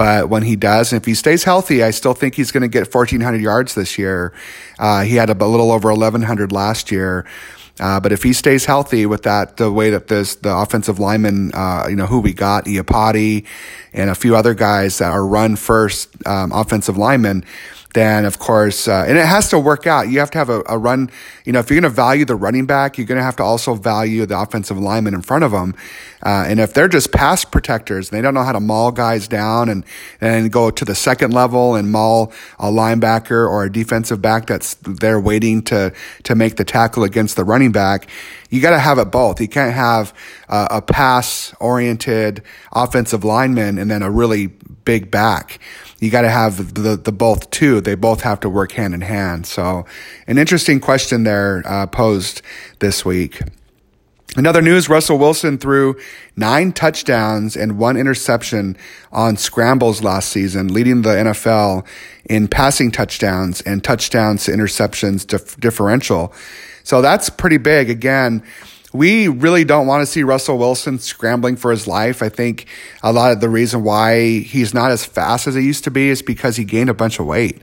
but 0.00 0.30
when 0.30 0.44
he 0.44 0.56
does, 0.56 0.94
and 0.94 1.02
if 1.02 1.04
he 1.04 1.12
stays 1.12 1.44
healthy, 1.44 1.82
I 1.82 1.90
still 1.90 2.14
think 2.14 2.34
he's 2.34 2.52
going 2.52 2.62
to 2.62 2.68
get 2.68 2.88
1,400 2.90 3.38
yards 3.38 3.74
this 3.74 3.98
year. 3.98 4.32
Uh, 4.78 5.02
he 5.02 5.16
had 5.16 5.28
a, 5.28 5.34
a 5.34 5.44
little 5.44 5.70
over 5.70 5.90
1,100 5.90 6.52
last 6.52 6.90
year. 6.90 7.26
Uh, 7.78 8.00
but 8.00 8.10
if 8.10 8.22
he 8.22 8.32
stays 8.32 8.64
healthy 8.64 9.04
with 9.04 9.24
that, 9.24 9.58
the 9.58 9.70
way 9.70 9.90
that 9.90 10.08
this, 10.08 10.36
the 10.36 10.56
offensive 10.56 10.98
lineman, 10.98 11.52
uh, 11.52 11.84
you 11.86 11.96
know, 11.96 12.06
who 12.06 12.20
we 12.20 12.32
got, 12.32 12.64
Iupati 12.64 13.44
and 13.92 14.08
a 14.08 14.14
few 14.14 14.34
other 14.34 14.54
guys 14.54 14.96
that 14.96 15.10
are 15.10 15.26
run 15.26 15.54
first, 15.54 16.08
um, 16.26 16.50
offensive 16.50 16.96
linemen, 16.96 17.44
then 17.94 18.24
of 18.24 18.38
course, 18.38 18.86
uh, 18.86 19.04
and 19.06 19.18
it 19.18 19.26
has 19.26 19.48
to 19.50 19.58
work 19.58 19.86
out. 19.86 20.08
You 20.08 20.20
have 20.20 20.30
to 20.32 20.38
have 20.38 20.48
a, 20.48 20.62
a 20.66 20.78
run. 20.78 21.10
You 21.44 21.52
know, 21.52 21.58
if 21.58 21.70
you're 21.70 21.80
going 21.80 21.90
to 21.90 21.94
value 21.94 22.24
the 22.24 22.36
running 22.36 22.66
back, 22.66 22.98
you're 22.98 23.06
going 23.06 23.18
to 23.18 23.24
have 23.24 23.36
to 23.36 23.42
also 23.42 23.74
value 23.74 24.26
the 24.26 24.38
offensive 24.38 24.78
lineman 24.78 25.14
in 25.14 25.22
front 25.22 25.44
of 25.44 25.50
them. 25.50 25.74
Uh, 26.22 26.44
and 26.46 26.60
if 26.60 26.72
they're 26.74 26.88
just 26.88 27.12
pass 27.12 27.44
protectors 27.44 28.10
and 28.10 28.18
they 28.18 28.22
don't 28.22 28.34
know 28.34 28.42
how 28.42 28.52
to 28.52 28.60
maul 28.60 28.92
guys 28.92 29.26
down 29.26 29.68
and 29.68 29.84
and 30.20 30.52
go 30.52 30.70
to 30.70 30.84
the 30.84 30.94
second 30.94 31.32
level 31.32 31.74
and 31.74 31.90
maul 31.90 32.32
a 32.58 32.66
linebacker 32.66 33.48
or 33.48 33.64
a 33.64 33.72
defensive 33.72 34.20
back 34.20 34.46
that's 34.46 34.74
there 34.74 35.18
waiting 35.18 35.62
to 35.62 35.92
to 36.22 36.34
make 36.34 36.56
the 36.56 36.64
tackle 36.64 37.04
against 37.04 37.36
the 37.36 37.44
running 37.44 37.72
back, 37.72 38.08
you 38.50 38.60
got 38.60 38.70
to 38.70 38.78
have 38.78 38.98
it 38.98 39.06
both. 39.06 39.40
You 39.40 39.48
can't 39.48 39.74
have 39.74 40.12
uh, 40.48 40.68
a 40.70 40.82
pass 40.82 41.54
oriented 41.58 42.42
offensive 42.72 43.24
lineman 43.24 43.78
and 43.78 43.90
then 43.90 44.02
a 44.02 44.10
really 44.10 44.48
big 44.84 45.10
back 45.10 45.58
you 46.00 46.10
got 46.10 46.22
to 46.22 46.30
have 46.30 46.74
the, 46.74 46.96
the 46.96 47.12
both 47.12 47.50
too. 47.50 47.80
They 47.80 47.94
both 47.94 48.22
have 48.22 48.40
to 48.40 48.48
work 48.48 48.72
hand 48.72 48.94
in 48.94 49.02
hand. 49.02 49.46
So 49.46 49.84
an 50.26 50.38
interesting 50.38 50.80
question 50.80 51.24
there 51.24 51.62
uh, 51.66 51.86
posed 51.86 52.42
this 52.80 53.04
week. 53.04 53.40
Another 54.36 54.62
news, 54.62 54.88
Russell 54.88 55.18
Wilson 55.18 55.58
threw 55.58 55.98
nine 56.36 56.72
touchdowns 56.72 57.56
and 57.56 57.78
one 57.78 57.96
interception 57.96 58.76
on 59.10 59.36
scrambles 59.36 60.04
last 60.04 60.28
season, 60.28 60.72
leading 60.72 61.02
the 61.02 61.10
NFL 61.10 61.84
in 62.26 62.46
passing 62.46 62.92
touchdowns 62.92 63.60
and 63.62 63.82
touchdowns 63.82 64.44
to 64.44 64.52
interceptions 64.52 65.26
dif- 65.26 65.58
differential. 65.58 66.32
So 66.84 67.02
that's 67.02 67.28
pretty 67.28 67.56
big. 67.56 67.90
Again, 67.90 68.44
we 68.92 69.28
really 69.28 69.64
don't 69.64 69.86
want 69.86 70.02
to 70.02 70.06
see 70.06 70.22
Russell 70.22 70.58
Wilson 70.58 70.98
scrambling 70.98 71.56
for 71.56 71.70
his 71.70 71.86
life. 71.86 72.22
I 72.22 72.28
think 72.28 72.66
a 73.02 73.12
lot 73.12 73.32
of 73.32 73.40
the 73.40 73.48
reason 73.48 73.84
why 73.84 74.40
he's 74.40 74.74
not 74.74 74.90
as 74.90 75.04
fast 75.04 75.46
as 75.46 75.54
he 75.54 75.62
used 75.62 75.84
to 75.84 75.90
be 75.90 76.08
is 76.08 76.22
because 76.22 76.56
he 76.56 76.64
gained 76.64 76.90
a 76.90 76.94
bunch 76.94 77.20
of 77.20 77.26
weight, 77.26 77.60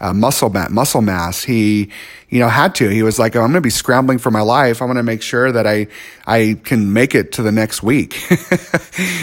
uh, 0.00 0.12
muscle 0.12 0.50
mass, 0.50 0.70
muscle 0.70 1.00
mass. 1.00 1.44
He, 1.44 1.90
you 2.28 2.40
know, 2.40 2.48
had 2.48 2.74
to. 2.76 2.88
He 2.90 3.02
was 3.02 3.18
like, 3.18 3.34
I'm 3.34 3.42
going 3.42 3.52
to 3.54 3.60
be 3.62 3.70
scrambling 3.70 4.18
for 4.18 4.30
my 4.30 4.42
life. 4.42 4.82
I'm 4.82 4.88
going 4.88 4.96
to 4.96 5.02
make 5.02 5.22
sure 5.22 5.50
that 5.50 5.66
I, 5.66 5.86
I 6.26 6.58
can 6.64 6.92
make 6.92 7.14
it 7.14 7.32
to 7.32 7.42
the 7.42 7.52
next 7.52 7.82
week 7.82 8.18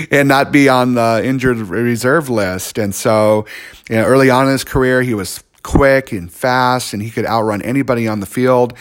and 0.12 0.28
not 0.28 0.52
be 0.52 0.70
on 0.70 0.96
the 0.96 1.22
injured 1.24 1.58
reserve 1.58 2.30
list. 2.30 2.80
And 2.80 2.96
so, 2.96 3.46
you 3.90 3.98
know, 3.98 4.06
early 4.06 4.32
on 4.32 4.48
in 4.48 4.54
his 4.54 4.64
career, 4.64 5.04
he 5.04 5.14
was 5.14 5.44
quick 5.62 6.12
and 6.12 6.32
fast 6.32 6.94
and 6.94 7.02
he 7.02 7.12
could 7.12 7.26
outrun 7.26 7.62
anybody 7.62 8.08
on 8.08 8.22
the 8.22 8.26
field. 8.26 8.74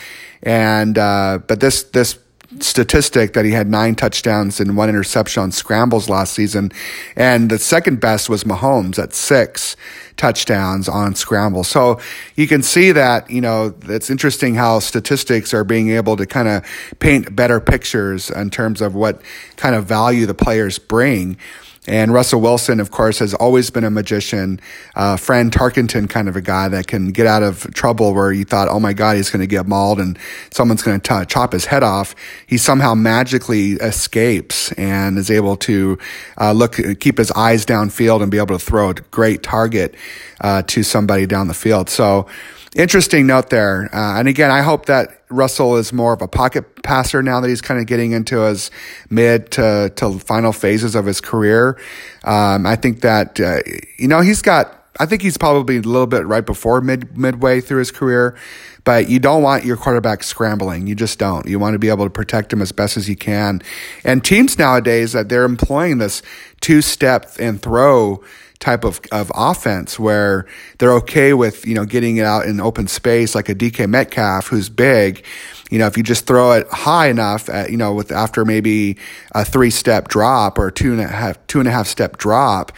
And, 0.43 0.97
uh, 0.97 1.41
but 1.47 1.61
this, 1.61 1.85
this 1.85 2.19
statistic 2.61 3.33
that 3.33 3.45
he 3.45 3.53
had 3.53 3.69
nine 3.69 3.95
touchdowns 3.95 4.61
and 4.61 4.77
one 4.77 4.89
interception 4.89 5.43
on 5.43 5.53
scrambles 5.53 6.09
last 6.09 6.35
season. 6.35 6.73
And 7.17 7.51
the 7.51 7.59
second 7.59 8.01
best 8.01 8.29
was 8.29 8.45
Mahomes 8.45 8.99
at 8.99 9.15
six 9.15 9.77
touchdowns 10.17 10.89
on 10.89 11.15
scrambles. 11.15 11.69
So 11.69 12.01
you 12.37 12.47
can 12.47 12.63
see 12.63 12.93
that, 12.93 13.31
you 13.31 13.41
know, 13.41 13.75
it's 13.85 14.11
interesting 14.11 14.55
how 14.55 14.79
statistics 14.79 15.55
are 15.55 15.65
being 15.65 15.91
able 15.91 16.17
to 16.17 16.27
kind 16.27 16.49
of 16.49 16.65
paint 16.99 17.35
better 17.35 17.61
pictures 17.61 18.31
in 18.31 18.51
terms 18.51 18.81
of 18.81 18.95
what 18.95 19.21
kind 19.57 19.75
of 19.75 19.87
value 19.87 20.27
the 20.27 20.35
players 20.35 20.79
bring. 20.79 21.39
And 21.87 22.13
Russell 22.13 22.41
Wilson, 22.41 22.79
of 22.79 22.93
course, 22.93 23.19
has 23.19 23.35
always 23.35 23.71
been 23.71 23.83
a 23.83 23.91
magician, 23.91 24.61
uh, 24.95 25.17
Fran 25.17 25.51
Tarkenton 25.51 26.09
kind 26.09 26.29
of 26.29 26.37
a 26.37 26.41
guy 26.41 26.69
that 26.69 26.87
can 26.87 27.11
get 27.11 27.27
out 27.27 27.43
of 27.43 27.75
trouble 27.75 28.15
where 28.15 28.33
you 28.33 28.45
thought, 28.45 28.69
oh 28.69 28.79
my 28.79 28.93
God, 28.93 29.17
he's 29.17 29.31
going 29.31 29.41
to 29.41 29.49
get 29.49 29.67
mauled 29.67 29.99
and 29.99 30.17
someone's 30.53 30.83
going 30.83 31.01
to 31.01 31.27
chop 31.27 31.53
his 31.53 31.65
head 31.65 31.83
off. 31.83 32.15
He 32.47 32.57
somehow 32.57 32.95
magically 32.95 33.73
escapes 33.73 34.71
and 34.73 35.19
is 35.19 35.29
able 35.29 35.57
to 35.57 35.99
uh, 36.41 36.53
look, 36.53 36.77
keep 37.01 37.19
his 37.19 37.33
eyes 37.33 37.67
downfield 37.67 38.23
and 38.23 38.31
be 38.31 38.39
able 38.39 38.57
to 38.57 38.65
throw 38.65 38.91
a 38.91 38.95
great 38.95 39.43
target 39.43 39.97
uh, 40.41 40.63
to 40.69 40.85
somebody 40.85 41.27
down 41.27 41.49
the 41.49 41.55
field. 41.55 41.91
So, 41.91 42.29
interesting 42.77 43.27
note 43.27 43.51
there. 43.51 43.95
Uh, 43.95 44.19
and 44.19 44.29
again, 44.29 44.51
I 44.51 44.63
hope 44.63 44.87
that 44.87 45.23
Russell 45.29 45.77
is 45.77 45.93
more 45.93 46.13
of 46.13 46.23
a 46.23 46.29
pocket 46.29 46.83
passer 46.83 47.23
now 47.23 47.41
that 47.41 47.49
he's 47.49 47.61
kind 47.61 47.81
of 47.81 47.87
getting 47.87 48.13
into 48.13 48.41
his 48.41 48.71
mid 49.11 49.51
to, 49.53 49.93
to 49.97 50.19
final 50.19 50.53
phases 50.53 50.95
of 50.95 51.07
his 51.07 51.21
career. 51.21 51.79
Um, 52.25 52.67
I 52.67 52.77
think 52.77 53.01
that, 53.01 53.41
uh, 53.41 53.59
you 53.99 54.09
know, 54.09 54.21
he's 54.21 54.43
got, 54.43 54.87
I 55.01 55.07
think 55.07 55.23
he's 55.23 55.39
probably 55.39 55.77
a 55.77 55.81
little 55.81 56.07
bit 56.07 56.27
right 56.27 56.45
before 56.45 56.81
mid, 56.81 57.17
midway 57.17 57.61
through 57.61 57.79
his 57.79 57.91
career, 57.91 58.37
but 58.85 59.09
you 59.09 59.19
don't 59.19 59.43
want 59.43 59.65
your 59.65 59.77
quarterback 59.77 60.23
scrambling. 60.23 60.87
You 60.87 60.95
just 60.95 61.19
don't. 61.19 61.47
You 61.47 61.59
want 61.59 61.75
to 61.75 61.79
be 61.79 61.89
able 61.89 62.05
to 62.05 62.11
protect 62.11 62.53
him 62.53 62.61
as 62.61 62.73
best 62.73 62.97
as 62.97 63.09
you 63.09 63.17
can. 63.17 63.63
And 64.05 64.25
teams 64.25 64.59
nowadays 64.59 65.13
that 65.13 65.29
they're 65.29 65.45
employing 65.45 65.99
this 65.99 66.23
two 66.61 66.83
step 66.83 67.31
and 67.39 67.61
throw 67.61 68.23
type 68.63 68.85
of, 68.85 69.01
of 69.11 69.31
offense 69.35 69.99
where 69.99 70.47
they're 70.79 70.95
okay 70.95 71.35
with, 71.35 71.67
you 71.67 71.75
know, 71.75 71.85
getting 71.85 72.17
it 72.17 72.25
out 72.25 72.47
in 72.47 72.61
open 72.61 72.87
space 72.87 73.35
like 73.35 73.49
a 73.49 73.55
DK 73.55 73.89
Metcalf 73.89 74.47
who's 74.47 74.69
big. 74.69 75.25
You 75.71 75.79
know, 75.79 75.87
if 75.87 75.97
you 75.97 76.03
just 76.03 76.27
throw 76.27 76.53
it 76.53 76.69
high 76.69 77.09
enough, 77.09 77.49
at, 77.49 77.71
you 77.71 77.77
know, 77.77 77.93
with 77.93 78.13
after 78.13 78.45
maybe 78.45 78.97
a 79.33 79.45
three 79.45 79.71
step 79.71 80.09
drop 80.09 80.59
or 80.59 80.71
two 80.71 80.93
and 80.93 81.01
a 81.01 81.09
half, 81.09 81.45
two 81.49 81.59
and 81.59 81.69
a 81.69 81.73
half 81.73 81.89
step 81.89 82.19
drop, 82.19 82.73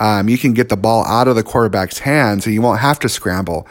um, 0.00 0.28
you 0.28 0.36
can 0.36 0.52
get 0.52 0.68
the 0.68 0.76
ball 0.76 1.04
out 1.04 1.28
of 1.28 1.36
the 1.36 1.42
quarterback's 1.42 2.00
hands 2.00 2.46
and 2.46 2.54
you 2.54 2.60
won't 2.60 2.80
have 2.80 2.98
to 3.00 3.08
scramble. 3.08 3.68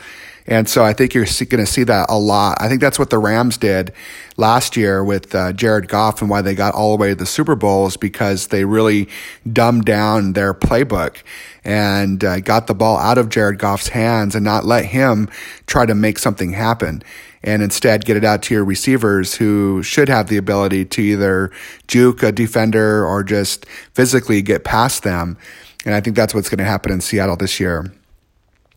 And 0.50 0.68
so 0.68 0.84
I 0.84 0.94
think 0.94 1.14
you're 1.14 1.26
going 1.26 1.64
to 1.64 1.66
see 1.68 1.84
that 1.84 2.08
a 2.10 2.18
lot. 2.18 2.58
I 2.60 2.68
think 2.68 2.82
that's 2.82 2.98
what 2.98 3.12
the 3.12 3.20
Rams 3.20 3.56
did 3.56 3.94
last 4.36 4.76
year 4.76 5.04
with 5.04 5.36
uh, 5.36 5.54
Jared 5.54 5.88
Goff 5.88 6.22
and 6.22 6.30
why 6.30 6.42
they 6.42 6.56
got 6.56 6.74
all 6.74 6.98
the 6.98 7.00
way 7.00 7.10
to 7.10 7.16
the 7.16 7.28
Super 7.28 7.56
Bowls 7.56 7.98
because 7.98 8.48
they 8.48 8.66
really 8.66 9.08
dumbed 9.54 9.86
down 9.86 10.34
their 10.34 10.56
playbook 10.56 11.18
and 11.64 12.24
uh, 12.24 12.40
got 12.40 12.66
the 12.66 12.74
ball 12.74 12.98
out 12.98 13.20
of 13.20 13.30
Jared 13.30 13.60
Goff's 13.60 13.90
hands 13.90 14.34
and 14.34 14.44
not 14.44 14.66
let 14.66 14.86
him 14.86 15.30
try 15.68 15.86
to 15.86 15.94
make 15.94 16.18
something 16.18 16.54
happen 16.54 17.04
and 17.44 17.62
instead 17.62 18.04
get 18.04 18.18
it 18.18 18.26
out 18.26 18.42
to 18.44 18.56
your 18.56 18.66
receivers 18.66 19.36
who 19.36 19.84
should 19.84 20.10
have 20.10 20.30
the 20.30 20.38
ability 20.38 20.84
to 20.84 21.02
either 21.02 21.52
juke 21.88 22.24
a 22.24 22.32
defender 22.32 23.06
or 23.06 23.24
just 23.24 23.68
physically 23.94 24.42
get 24.42 24.64
past 24.64 25.04
them. 25.04 25.38
And 25.86 25.94
I 25.94 26.02
think 26.02 26.16
that's 26.16 26.34
what's 26.34 26.50
going 26.50 26.58
to 26.58 26.66
happen 26.66 26.92
in 26.92 27.02
Seattle 27.02 27.36
this 27.36 27.60
year. 27.60 27.94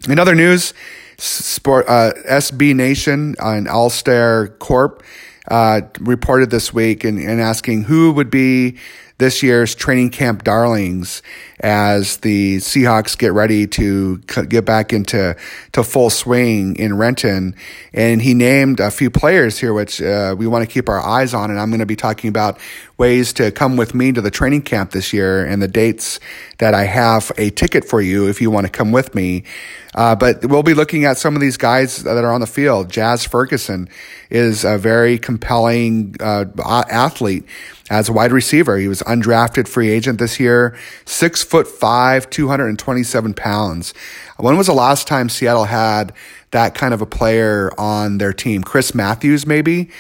In 0.07 0.19
other 0.19 0.35
news, 0.35 0.75
Sport 1.23 1.87
uh, 1.89 2.13
SB 2.29 2.75
Nation 2.75 3.37
and 3.39 3.69
All 3.69 3.91
Star 3.91 4.49
Corp 4.49 5.05
uh, 5.49 5.83
reported 6.01 6.51
this 6.51 6.75
week 6.75 7.05
and, 7.05 7.19
and 7.19 7.41
asking 7.41 7.85
who 7.85 8.13
would 8.13 8.29
be 8.29 8.77
this 9.19 9.41
year's 9.41 9.77
training 9.77 10.11
camp 10.11 10.43
darlings 10.43 11.23
as 11.61 12.17
the 12.19 12.57
Seahawks 12.57 13.17
get 13.17 13.33
ready 13.33 13.69
to 13.69 14.19
get 14.19 14.65
back 14.65 14.93
into 14.93 15.37
to 15.71 15.85
full 15.85 16.11
swing 16.11 16.75
in 16.75 16.97
Renton. 16.97 17.55
And 17.93 18.21
he 18.21 18.35
named 18.35 18.81
a 18.81 18.91
few 18.91 19.11
players 19.11 19.59
here, 19.59 19.73
which 19.73 20.03
uh, 20.03 20.35
we 20.37 20.49
want 20.49 20.69
to 20.69 20.73
keep 20.73 20.89
our 20.89 21.01
eyes 21.01 21.35
on. 21.35 21.53
And 21.53 21.61
I'm 21.61 21.71
going 21.71 21.79
to 21.79 21.87
be 21.87 21.95
talking 21.95 22.29
about 22.29 22.59
ways 22.99 23.33
to 23.35 23.53
come 23.53 23.77
with 23.77 23.95
me 23.95 24.11
to 24.11 24.21
the 24.21 24.31
training 24.31 24.63
camp 24.63 24.91
this 24.91 25.13
year 25.13 25.45
and 25.45 25.63
the 25.63 25.69
dates 25.69 26.19
that 26.59 26.75
I 26.75 26.85
have 26.85 27.31
a 27.39 27.51
ticket 27.51 27.85
for 27.85 28.01
you 28.01 28.29
if 28.29 28.41
you 28.41 28.51
want 28.51 28.67
to 28.67 28.73
come 28.73 28.91
with 28.91 29.15
me. 29.15 29.45
Uh, 29.95 30.15
but 30.17 30.47
we'll 30.47 30.63
be 30.63 30.75
looking 30.75 31.05
at 31.05 31.19
some 31.19 31.35
of 31.35 31.43
these 31.43 31.57
guys 31.57 31.99
that 31.99 32.25
are 32.25 32.33
on 32.33 32.41
the 32.41 32.47
field. 32.47 32.91
Jazz 32.91 33.27
Ferguson 33.27 33.89
is 34.31 34.65
a 34.65 34.79
very 34.79 35.19
compelling 35.19 36.17
uh, 36.19 36.47
athlete 36.91 37.45
as 37.91 38.09
a 38.09 38.13
wide 38.13 38.33
receiver. 38.33 38.79
He 38.79 38.89
was 38.89 39.03
undrafted 39.03 39.69
free 39.69 39.91
agent 39.91 40.19
this 40.19 40.41
year, 40.41 40.75
six 41.05 41.43
foot 41.43 41.69
five, 41.69 42.31
227 42.31 43.35
pounds. 43.35 43.93
When 44.39 44.57
was 44.57 44.67
the 44.67 44.73
last 44.73 45.07
time 45.07 45.29
Seattle 45.29 45.65
had 45.65 46.15
that 46.53 46.75
kind 46.75 46.95
of 46.95 47.03
a 47.03 47.07
player 47.07 47.71
on 47.77 48.17
their 48.17 48.33
team? 48.33 48.63
Chris 48.63 48.95
Matthews, 48.95 49.47
maybe, 49.47 49.91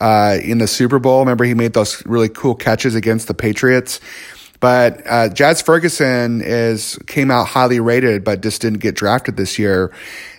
uh, 0.00 0.38
in 0.42 0.58
the 0.58 0.66
Super 0.66 0.98
Bowl. 0.98 1.20
Remember, 1.20 1.44
he 1.44 1.52
made 1.52 1.74
those 1.74 2.04
really 2.06 2.30
cool 2.30 2.54
catches 2.54 2.94
against 2.94 3.28
the 3.28 3.34
Patriots. 3.34 4.00
But 4.62 5.02
uh, 5.08 5.28
Jazz 5.28 5.60
Ferguson 5.60 6.40
is 6.40 6.96
came 7.08 7.32
out 7.32 7.48
highly 7.48 7.80
rated, 7.80 8.22
but 8.22 8.42
just 8.42 8.62
didn't 8.62 8.78
get 8.78 8.94
drafted 8.94 9.36
this 9.36 9.58
year. 9.58 9.92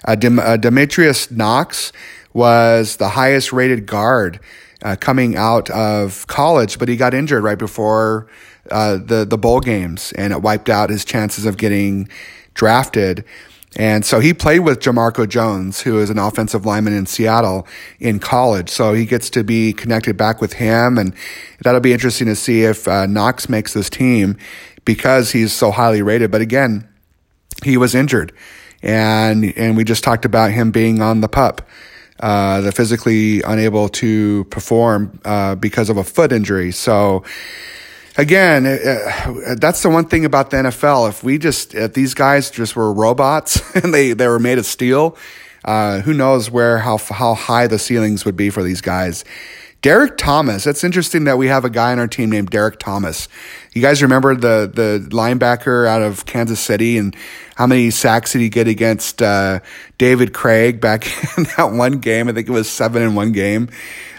Uh, 0.08 0.16
uh, 0.42 0.56
Demetrius 0.56 1.30
Knox 1.30 1.92
was 2.32 2.96
the 2.96 3.10
highest 3.10 3.52
rated 3.52 3.86
guard 3.86 4.40
uh, 4.82 4.96
coming 4.98 5.36
out 5.36 5.70
of 5.72 6.26
college, 6.28 6.80
but 6.80 6.88
he 6.88 6.96
got 6.96 7.14
injured 7.14 7.44
right 7.44 7.60
before 7.60 8.28
uh, 8.72 8.96
the 8.96 9.26
the 9.26 9.38
bowl 9.38 9.60
games, 9.60 10.14
and 10.14 10.32
it 10.32 10.42
wiped 10.42 10.70
out 10.70 10.90
his 10.90 11.04
chances 11.04 11.46
of 11.46 11.58
getting 11.58 12.08
drafted. 12.54 13.26
And 13.76 14.06
so 14.06 14.20
he 14.20 14.34
played 14.34 14.60
with 14.60 14.80
Jamarco 14.80 15.28
Jones, 15.28 15.82
who 15.82 16.00
is 16.00 16.10
an 16.10 16.20
offensive 16.20 16.66
lineman 16.66 16.94
in 16.94 17.06
Seattle 17.06 17.68
in 18.00 18.20
college. 18.20 18.70
So 18.70 18.94
he 18.94 19.06
gets 19.06 19.30
to 19.32 19.44
be 19.44 19.74
connected 19.74 20.16
back 20.16 20.42
with 20.42 20.54
him. 20.54 20.98
And 20.98 21.16
that'll 21.64 21.82
be 21.82 21.94
interesting 21.94 22.28
to 22.28 22.36
see 22.36 22.64
if 22.64 22.88
uh, 22.88 23.08
Knox 23.08 23.50
makes 23.50 23.74
this 23.74 23.90
team 23.90 24.38
because 24.86 25.32
he's 25.32 25.54
so 25.54 25.72
highly 25.72 26.02
rated. 26.02 26.30
But 26.30 26.42
again, 26.42 26.88
he 27.64 27.78
was 27.78 27.96
injured. 27.96 28.32
And, 28.84 29.58
and 29.58 29.76
we 29.76 29.84
just 29.84 30.04
talked 30.04 30.26
about 30.26 30.52
him 30.52 30.72
being 30.72 31.02
on 31.02 31.22
the 31.22 31.30
pup. 31.30 31.68
Uh, 32.20 32.62
the 32.62 32.72
physically 32.72 33.42
unable 33.42 33.90
to 33.90 34.44
perform 34.46 35.20
uh, 35.26 35.56
because 35.56 35.90
of 35.90 35.98
a 35.98 36.04
foot 36.04 36.32
injury. 36.32 36.72
So, 36.72 37.24
again, 38.17 38.65
uh, 38.65 39.56
that's 39.58 39.82
the 39.82 39.89
one 39.89 40.06
thing 40.06 40.26
about 40.26 40.49
the 40.49 40.58
NFL. 40.58 41.10
If 41.10 41.23
we 41.23 41.38
just, 41.38 41.73
if 41.73 41.93
these 41.93 42.13
guys 42.13 42.52
just 42.52 42.76
were 42.76 42.93
robots 42.93 43.62
and 43.84 43.93
they, 43.93 44.13
they 44.13 44.28
were 44.28 44.39
made 44.39 44.58
of 44.58 44.65
steel, 44.65 45.17
uh, 45.65 46.02
who 46.02 46.13
knows 46.13 46.52
where, 46.52 46.80
how, 46.80 46.97
how 46.97 47.34
high 47.34 47.67
the 47.67 47.80
ceilings 47.80 48.26
would 48.26 48.36
be 48.36 48.49
for 48.49 48.63
these 48.63 48.82
guys. 48.82 49.23
Derek 49.84 50.15
Thomas. 50.15 50.65
It's 50.65 50.86
interesting 50.86 51.26
that 51.26 51.38
we 51.38 51.47
have 51.47 51.65
a 51.65 51.69
guy 51.69 51.91
on 51.91 51.99
our 51.99 52.08
team 52.08 52.32
named 52.32 52.49
Derek 52.49 52.80
Thomas. 52.80 53.28
You 53.73 53.82
guys 53.82 54.02
remember 54.02 54.34
the 54.34 54.71
the 54.73 55.06
linebacker 55.10 55.86
out 55.86 56.02
of 56.02 56.26
Kansas 56.26 56.62
City 56.62 56.97
and 56.97 57.13
how 57.56 57.67
many 57.67 57.89
sacks 57.91 58.32
did 58.32 58.39
he 58.39 58.47
get 58.47 58.69
against 58.69 59.21
uh, 59.21 59.60
David 59.97 60.34
Krieg 60.34 60.80
back 60.80 61.06
in 61.38 61.43
that 61.58 61.73
one 61.73 61.99
game? 61.99 62.30
I 62.30 62.32
think 62.32 62.47
it 62.47 62.52
was 62.54 62.69
seven 62.69 63.04
in 63.04 63.13
one 63.13 63.34
game. 63.34 63.67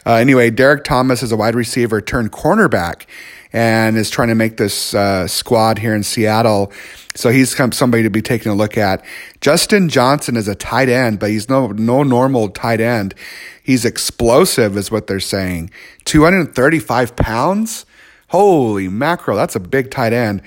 Uh, 0.04 0.16
anyway, 0.16 0.50
Derek 0.50 0.84
Thomas 0.84 1.22
is 1.22 1.32
a 1.32 1.36
wide 1.36 1.54
receiver 1.54 2.02
turned 2.02 2.30
cornerback 2.30 3.06
and 3.54 3.96
is 3.96 4.10
trying 4.10 4.28
to 4.28 4.34
make 4.34 4.56
this 4.56 4.94
uh, 4.94 5.28
squad 5.28 5.78
here 5.78 5.94
in 5.94 6.02
Seattle. 6.02 6.72
So 7.14 7.30
he's 7.30 7.54
somebody 7.54 8.02
to 8.02 8.10
be 8.10 8.20
taking 8.20 8.50
a 8.50 8.54
look 8.54 8.76
at. 8.76 9.04
Justin 9.40 9.88
Johnson 9.88 10.36
is 10.36 10.48
a 10.48 10.56
tight 10.56 10.88
end, 10.88 11.20
but 11.20 11.30
he's 11.30 11.48
no 11.48 11.68
no 11.68 12.02
normal 12.02 12.48
tight 12.48 12.80
end. 12.80 13.14
He's 13.62 13.84
explosive, 13.84 14.76
is 14.76 14.90
what 14.90 15.06
they're 15.06 15.20
saying. 15.20 15.70
235 16.04 17.14
pounds? 17.14 17.86
Holy 18.28 18.88
mackerel, 18.88 19.36
that's 19.36 19.54
a 19.54 19.60
big 19.60 19.92
tight 19.92 20.12
end. 20.12 20.42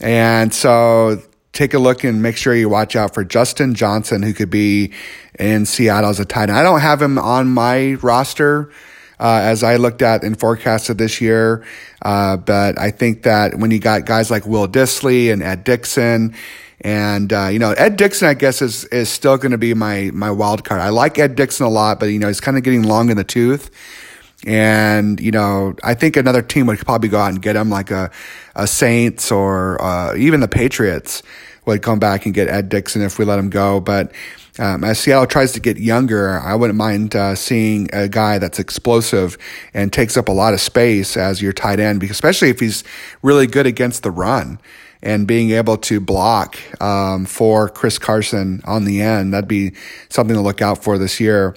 And 0.00 0.52
so 0.52 1.22
take 1.52 1.72
a 1.72 1.78
look 1.78 2.02
and 2.02 2.20
make 2.20 2.36
sure 2.36 2.52
you 2.52 2.68
watch 2.68 2.96
out 2.96 3.14
for 3.14 3.22
Justin 3.22 3.74
Johnson, 3.74 4.22
who 4.22 4.34
could 4.34 4.50
be 4.50 4.92
in 5.38 5.66
Seattle 5.66 6.10
as 6.10 6.18
a 6.18 6.24
tight 6.24 6.50
end. 6.50 6.52
I 6.52 6.64
don't 6.64 6.80
have 6.80 7.00
him 7.00 7.16
on 7.16 7.46
my 7.48 7.94
roster. 8.02 8.72
Uh, 9.20 9.40
as 9.42 9.62
I 9.62 9.76
looked 9.76 10.00
at 10.00 10.24
and 10.24 10.40
forecasted 10.40 10.96
this 10.96 11.20
year. 11.20 11.62
Uh, 12.00 12.38
but 12.38 12.78
I 12.78 12.90
think 12.90 13.24
that 13.24 13.54
when 13.56 13.70
you 13.70 13.78
got 13.78 14.06
guys 14.06 14.30
like 14.30 14.46
Will 14.46 14.66
Dissly 14.66 15.30
and 15.30 15.42
Ed 15.42 15.62
Dickson, 15.62 16.34
and 16.80 17.30
uh, 17.30 17.48
you 17.48 17.58
know, 17.58 17.72
Ed 17.72 17.96
Dickson, 17.96 18.28
I 18.28 18.34
guess, 18.34 18.62
is 18.62 18.84
is 18.84 19.10
still 19.10 19.36
going 19.36 19.52
to 19.52 19.58
be 19.58 19.74
my 19.74 20.10
my 20.14 20.30
wild 20.30 20.64
card. 20.64 20.80
I 20.80 20.88
like 20.88 21.18
Ed 21.18 21.36
Dickson 21.36 21.66
a 21.66 21.68
lot, 21.68 22.00
but 22.00 22.06
you 22.06 22.18
know, 22.18 22.28
he's 22.28 22.40
kind 22.40 22.56
of 22.56 22.62
getting 22.62 22.82
long 22.82 23.10
in 23.10 23.18
the 23.18 23.24
tooth. 23.24 23.70
And 24.46 25.20
you 25.20 25.30
know, 25.30 25.76
I 25.84 25.92
think 25.92 26.16
another 26.16 26.40
team 26.40 26.66
would 26.66 26.78
probably 26.78 27.10
go 27.10 27.18
out 27.18 27.32
and 27.32 27.42
get 27.42 27.56
him, 27.56 27.68
like 27.68 27.90
a 27.90 28.10
a 28.56 28.66
Saints 28.66 29.30
or 29.30 29.80
uh, 29.82 30.16
even 30.16 30.40
the 30.40 30.48
Patriots 30.48 31.22
would 31.66 31.82
come 31.82 31.98
back 31.98 32.24
and 32.24 32.34
get 32.34 32.48
Ed 32.48 32.70
Dickson 32.70 33.02
if 33.02 33.18
we 33.18 33.26
let 33.26 33.38
him 33.38 33.50
go. 33.50 33.80
But 33.80 34.12
um, 34.60 34.84
as 34.84 34.98
Seattle 34.98 35.26
tries 35.26 35.52
to 35.52 35.60
get 35.60 35.78
younger, 35.78 36.38
I 36.38 36.54
wouldn't 36.54 36.76
mind 36.76 37.16
uh, 37.16 37.34
seeing 37.34 37.88
a 37.94 38.08
guy 38.08 38.38
that's 38.38 38.58
explosive 38.58 39.38
and 39.72 39.90
takes 39.90 40.18
up 40.18 40.28
a 40.28 40.32
lot 40.32 40.52
of 40.52 40.60
space 40.60 41.16
as 41.16 41.40
your 41.40 41.54
tight 41.54 41.80
end, 41.80 42.02
especially 42.02 42.50
if 42.50 42.60
he's 42.60 42.84
really 43.22 43.46
good 43.46 43.66
against 43.66 44.02
the 44.02 44.10
run 44.10 44.60
and 45.02 45.26
being 45.26 45.52
able 45.52 45.78
to 45.78 45.98
block 45.98 46.58
um, 46.82 47.24
for 47.24 47.70
Chris 47.70 47.98
Carson 47.98 48.60
on 48.66 48.84
the 48.84 49.00
end. 49.00 49.32
That'd 49.32 49.48
be 49.48 49.72
something 50.10 50.36
to 50.36 50.42
look 50.42 50.60
out 50.60 50.84
for 50.84 50.98
this 50.98 51.20
year. 51.20 51.56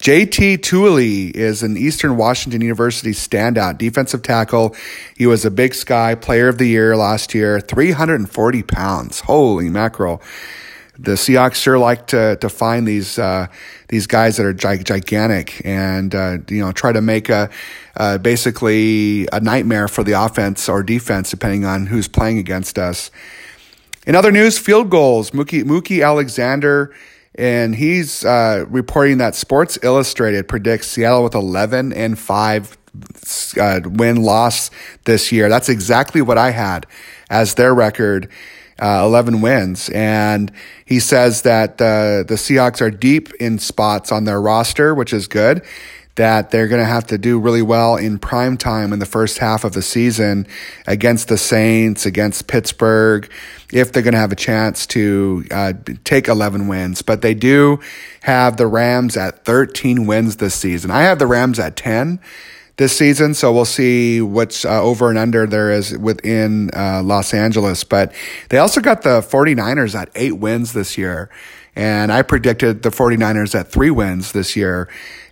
JT 0.00 0.58
Tuimoloau 0.58 1.34
is 1.34 1.62
an 1.62 1.78
Eastern 1.78 2.18
Washington 2.18 2.60
University 2.60 3.12
standout 3.12 3.78
defensive 3.78 4.20
tackle. 4.20 4.76
He 5.16 5.26
was 5.26 5.46
a 5.46 5.50
Big 5.50 5.72
Sky 5.72 6.14
Player 6.14 6.48
of 6.48 6.58
the 6.58 6.66
Year 6.66 6.94
last 6.94 7.32
year, 7.32 7.58
340 7.58 8.62
pounds. 8.64 9.20
Holy 9.20 9.70
mackerel 9.70 10.20
the 10.98 11.12
Seahawks 11.12 11.54
sure 11.54 11.78
like 11.78 12.06
to 12.08 12.36
to 12.36 12.48
find 12.48 12.86
these 12.86 13.18
uh, 13.18 13.48
these 13.88 14.06
guys 14.06 14.36
that 14.36 14.46
are 14.46 14.52
gigantic 14.52 15.60
and 15.64 16.14
uh, 16.14 16.38
you 16.48 16.60
know 16.60 16.72
try 16.72 16.92
to 16.92 17.00
make 17.00 17.28
a 17.28 17.50
uh, 17.96 18.18
basically 18.18 19.26
a 19.32 19.40
nightmare 19.40 19.88
for 19.88 20.04
the 20.04 20.12
offense 20.12 20.68
or 20.68 20.82
defense 20.82 21.30
depending 21.30 21.64
on 21.64 21.86
who's 21.86 22.08
playing 22.08 22.38
against 22.38 22.78
us. 22.78 23.10
In 24.06 24.14
other 24.14 24.30
news, 24.30 24.58
Field 24.58 24.90
Gulls. 24.90 25.30
Mookie 25.30 25.64
Mookie 25.64 26.04
Alexander. 26.04 26.94
And 27.36 27.74
he's 27.74 28.24
uh, 28.24 28.64
reporting 28.68 29.18
that 29.18 29.34
Sports 29.34 29.76
Illustrated 29.82 30.46
predicts 30.46 30.86
Seattle 30.86 31.24
with 31.24 31.34
11 31.34 31.92
and 31.92 32.16
5 32.16 32.78
uh, 33.60 33.80
win 33.84 34.22
loss 34.22 34.70
this 35.04 35.32
year. 35.32 35.48
That's 35.48 35.68
exactly 35.68 36.22
what 36.22 36.38
I 36.38 36.50
had 36.50 36.86
as 37.30 37.54
their 37.54 37.74
record 37.74 38.30
uh, 38.80 39.02
11 39.04 39.40
wins. 39.40 39.88
And 39.90 40.50
he 40.84 41.00
says 41.00 41.42
that 41.42 41.80
uh, 41.80 42.24
the 42.24 42.34
Seahawks 42.34 42.80
are 42.80 42.90
deep 42.90 43.32
in 43.34 43.58
spots 43.58 44.10
on 44.12 44.24
their 44.24 44.40
roster, 44.40 44.94
which 44.94 45.12
is 45.12 45.28
good. 45.28 45.64
That 46.16 46.52
they're 46.52 46.68
going 46.68 46.80
to 46.80 46.86
have 46.86 47.08
to 47.08 47.18
do 47.18 47.40
really 47.40 47.62
well 47.62 47.96
in 47.96 48.20
prime 48.20 48.56
time 48.56 48.92
in 48.92 49.00
the 49.00 49.06
first 49.06 49.38
half 49.38 49.64
of 49.64 49.72
the 49.72 49.82
season 49.82 50.46
against 50.86 51.26
the 51.26 51.36
Saints, 51.36 52.06
against 52.06 52.46
Pittsburgh, 52.46 53.28
if 53.72 53.90
they're 53.90 54.02
going 54.04 54.14
to 54.14 54.20
have 54.20 54.30
a 54.30 54.36
chance 54.36 54.86
to 54.88 55.44
uh, 55.50 55.72
take 56.04 56.28
11 56.28 56.68
wins. 56.68 57.02
But 57.02 57.22
they 57.22 57.34
do 57.34 57.80
have 58.22 58.58
the 58.58 58.68
Rams 58.68 59.16
at 59.16 59.44
13 59.44 60.06
wins 60.06 60.36
this 60.36 60.54
season. 60.54 60.92
I 60.92 61.02
have 61.02 61.18
the 61.18 61.26
Rams 61.26 61.58
at 61.58 61.74
10 61.74 62.20
this 62.76 62.96
season. 62.96 63.34
So 63.34 63.52
we'll 63.52 63.64
see 63.64 64.20
what's 64.20 64.64
uh, 64.64 64.82
over 64.82 65.08
and 65.08 65.18
under 65.18 65.46
there 65.46 65.70
is 65.70 65.96
within 65.96 66.70
uh, 66.74 67.02
Los 67.02 67.32
Angeles. 67.32 67.84
But 67.84 68.12
they 68.48 68.58
also 68.58 68.80
got 68.80 69.02
the 69.02 69.20
49ers 69.20 69.94
at 69.94 70.10
eight 70.14 70.38
wins 70.38 70.72
this 70.72 70.98
year. 70.98 71.30
And 71.76 72.12
I 72.12 72.22
predicted 72.22 72.82
the 72.82 72.90
49ers 72.90 73.58
at 73.58 73.68
three 73.68 73.90
wins 73.90 74.32
this 74.32 74.56
year. 74.56 74.88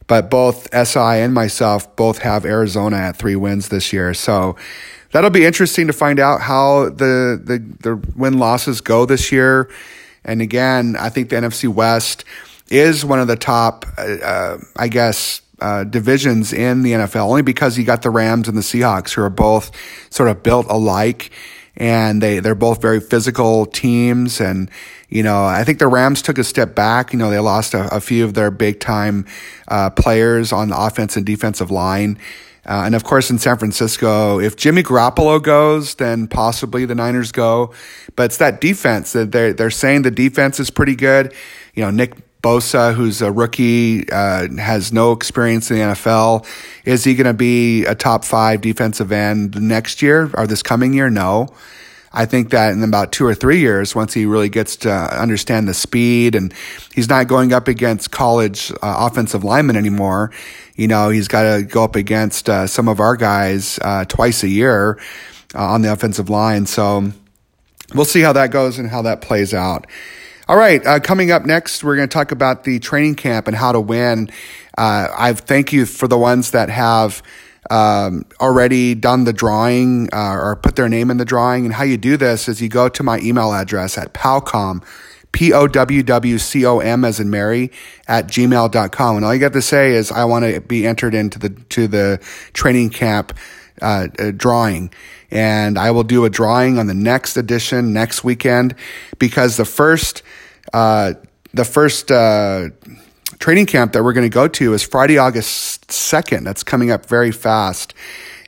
But 0.07 0.31
both 0.31 0.68
SI 0.74 0.98
and 0.98 1.33
myself 1.33 1.94
both 1.96 2.18
have 2.18 2.44
Arizona 2.44 2.96
at 2.96 3.16
three 3.16 3.37
wins 3.37 3.68
this 3.68 3.92
year. 3.92 4.14
So 4.14 4.57
that'll 5.12 5.31
be 5.31 5.44
interesting 5.44 5.87
to 5.87 5.92
find 5.92 6.18
out 6.18 6.40
how 6.40 6.90
the, 6.90 7.40
the, 7.42 7.59
the 7.81 7.96
win 8.16 8.38
losses 8.38 8.81
go 8.81 9.07
this 9.07 9.31
year. 9.33 9.70
And 10.24 10.42
again, 10.42 10.96
I 10.98 11.09
think 11.09 11.31
the 11.31 11.37
NFC 11.37 11.68
West 11.68 12.24
is 12.70 13.05
one 13.05 13.20
of 13.20 13.28
the 13.28 13.37
top, 13.37 13.87
uh, 13.98 14.02
uh 14.02 14.59
I 14.76 14.88
guess, 14.88 15.41
uh, 15.62 15.85
divisions 15.85 16.53
in 16.53 16.83
the 16.83 16.92
NFL, 16.92 17.29
only 17.29 17.42
because 17.42 17.79
you 17.79 17.85
got 17.85 18.03
the 18.03 18.11
Rams 18.11 18.48
and 18.48 18.57
the 18.57 18.62
Seahawks, 18.62 19.14
who 19.14 19.22
are 19.22 19.31
both 19.31 19.70
sort 20.11 20.29
of 20.29 20.42
built 20.42 20.66
alike, 20.68 21.31
and 21.77 22.20
they 22.20 22.40
they're 22.40 22.55
both 22.55 22.83
very 22.83 23.01
physical 23.01 23.66
teams. 23.66 24.40
And 24.40 24.70
you 25.09 25.22
know, 25.22 25.44
I 25.44 25.62
think 25.62 25.79
the 25.79 25.87
Rams 25.87 26.20
took 26.20 26.38
a 26.38 26.44
step 26.44 26.75
back. 26.75 27.12
You 27.12 27.18
know, 27.18 27.31
they 27.31 27.38
lost 27.38 27.75
a, 27.75 27.94
a 27.94 28.01
few 28.01 28.25
of 28.25 28.35
their 28.35 28.51
big 28.51 28.81
time 28.81 29.25
uh, 29.68 29.90
players 29.90 30.53
on 30.53 30.68
the 30.68 30.79
offense 30.79 31.16
and 31.16 31.25
defensive 31.25 31.70
line. 31.70 32.18
Uh, 32.64 32.83
and 32.87 32.94
of 32.94 33.03
course, 33.03 33.31
in 33.31 33.38
San 33.38 33.59
Francisco, 33.59 34.38
if 34.38 34.57
Jimmy 34.57 34.83
Garoppolo 34.83 35.42
goes, 35.42 35.96
then 35.96 36.29
possibly 36.29 36.85
the 36.85 36.94
Niners 36.94 37.33
go. 37.33 37.72
But 38.14 38.25
it's 38.25 38.37
that 38.37 38.61
defense 38.61 39.12
that 39.14 39.33
they're, 39.33 39.53
they're 39.53 39.70
saying 39.70 40.03
the 40.03 40.12
defense 40.12 40.61
is 40.61 40.70
pretty 40.70 40.94
good. 40.94 41.35
You 41.75 41.83
know, 41.83 41.90
Nick 41.90 42.14
Bosa, 42.42 42.92
who's 42.92 43.22
a 43.22 43.31
rookie, 43.31 44.11
uh, 44.11 44.48
has 44.57 44.92
no 44.92 45.12
experience 45.12 45.70
in 45.70 45.76
the 45.78 45.83
NFL. 45.85 46.44
Is 46.85 47.05
he 47.05 47.14
going 47.14 47.26
to 47.26 47.35
be 47.35 47.85
a 47.85 47.94
top 47.94 48.24
five 48.24 48.61
defensive 48.61 49.12
end 49.12 49.61
next 49.61 50.02
year 50.02 50.28
or 50.35 50.46
this 50.46 50.62
coming 50.62 50.92
year? 50.92 51.09
No. 51.09 51.48
I 52.12 52.26
think 52.26 52.50
that 52.50 52.72
in 52.72 52.83
about 52.83 53.11
two 53.12 53.24
or 53.24 53.35
three 53.35 53.61
years, 53.61 53.94
once 53.94 54.12
he 54.12 54.26
really 54.26 54.50
gets 54.50 54.76
to 54.78 54.90
understand 54.92 55.66
the 55.66 55.72
speed 55.72 56.35
and 56.35 56.52
he's 56.92 57.09
not 57.09 57.26
going 57.26 57.52
up 57.55 57.68
against 57.68 58.11
college 58.11 58.70
uh, 58.70 58.76
offensive 58.83 59.44
linemen 59.44 59.76
anymore, 59.76 60.31
you 60.76 60.88
know, 60.88 61.09
he's 61.09 61.28
got 61.28 61.57
to 61.57 61.62
go 61.62 61.85
up 61.85 61.96
against 61.96 62.50
uh, 62.50 62.66
some 62.66 62.88
of 62.88 63.00
our 63.00 63.16
guys 63.16 63.78
uh, 63.81 64.05
twice 64.05 64.42
a 64.42 64.48
year 64.48 64.98
uh, 65.55 65.64
on 65.64 65.81
the 65.81 65.90
offensive 65.90 66.28
line. 66.28 66.66
So 66.66 67.12
we'll 67.94 68.05
see 68.05 68.20
how 68.20 68.35
that 68.35 68.50
goes 68.50 68.78
and 68.78 68.90
how 68.90 69.02
that 69.02 69.22
plays 69.22 69.55
out. 69.55 69.87
All 70.53 70.59
right, 70.59 70.87
uh, 70.87 71.01
coming 71.01 71.31
up 71.31 71.47
next, 71.47 71.83
we're 71.83 71.97
going 71.97 72.11
to 72.11 72.12
talk 72.12 72.31
about 72.31 72.65
the 72.65 72.79
training 72.79 73.15
camp 73.15 73.47
and 73.49 73.57
how 73.57 73.73
to 73.73 73.81
win. 73.81 74.29
Uh, 74.77 75.09
I 75.11 75.33
thank 75.33 75.73
you 75.73 75.87
for 75.87 76.07
the 76.07 76.19
ones 76.19 76.51
that 76.51 76.69
have 76.69 77.23
um, 77.71 78.27
already 78.38 78.95
done 78.95 79.25
the 79.25 79.33
drawing 79.33 80.11
uh, 80.12 80.35
or 80.35 80.57
put 80.57 80.77
their 80.77 80.91
name 80.91 81.11
in 81.11 81.17
the 81.17 81.25
drawing. 81.25 81.65
And 81.65 81.73
how 81.73 81.85
you 81.85 81.97
do 81.97 82.19
this 82.19 82.51
is 82.51 82.61
you 82.61 82.69
go 82.69 82.91
to 82.91 83.03
my 83.03 83.19
email 83.21 83.55
address 83.55 83.97
at 83.97 84.12
powcom, 84.12 84.85
P 85.33 85.55
O 85.55 85.67
W 85.69 86.03
W 86.03 86.37
C 86.37 86.67
O 86.67 86.81
M 86.81 87.03
as 87.03 87.19
in 87.19 87.31
Mary 87.31 87.73
at 88.07 88.27
gmail.com. 88.27 89.17
And 89.17 89.25
all 89.25 89.33
you 89.33 89.41
got 89.41 89.55
to 89.55 89.62
say 89.62 89.93
is, 89.95 90.12
I 90.12 90.27
want 90.27 90.45
to 90.45 90.61
be 90.61 90.87
entered 90.87 91.15
into 91.15 91.38
the, 91.38 91.49
to 91.49 91.88
the 91.88 92.21
training 92.53 92.91
camp 92.91 93.33
uh, 93.81 94.09
uh, 94.19 94.33
drawing 94.33 94.93
and 95.33 95.79
I 95.79 95.91
will 95.91 96.05
do 96.05 96.27
a 96.27 96.31
drawing 96.31 96.79
on 96.79 96.87
the 96.87 96.95
next 96.95 97.38
edition 97.38 97.95
next 97.95 98.23
weekend 98.23 98.75
because 99.19 99.57
the 99.57 99.65
first 99.65 100.23
uh, 100.73 101.15
the 101.55 101.65
first 101.65 102.11
uh, 102.11 102.71
training 103.39 103.67
camp 103.67 103.93
that 103.93 104.03
we're 104.03 104.13
going 104.13 104.29
to 104.29 104.35
go 104.35 104.49
to 104.49 104.73
is 104.73 104.83
Friday, 104.83 105.19
August 105.19 105.89
2nd. 105.89 106.45
That's 106.45 106.63
coming 106.63 106.91
up 106.91 107.07
very 107.07 107.33
fast. 107.33 107.95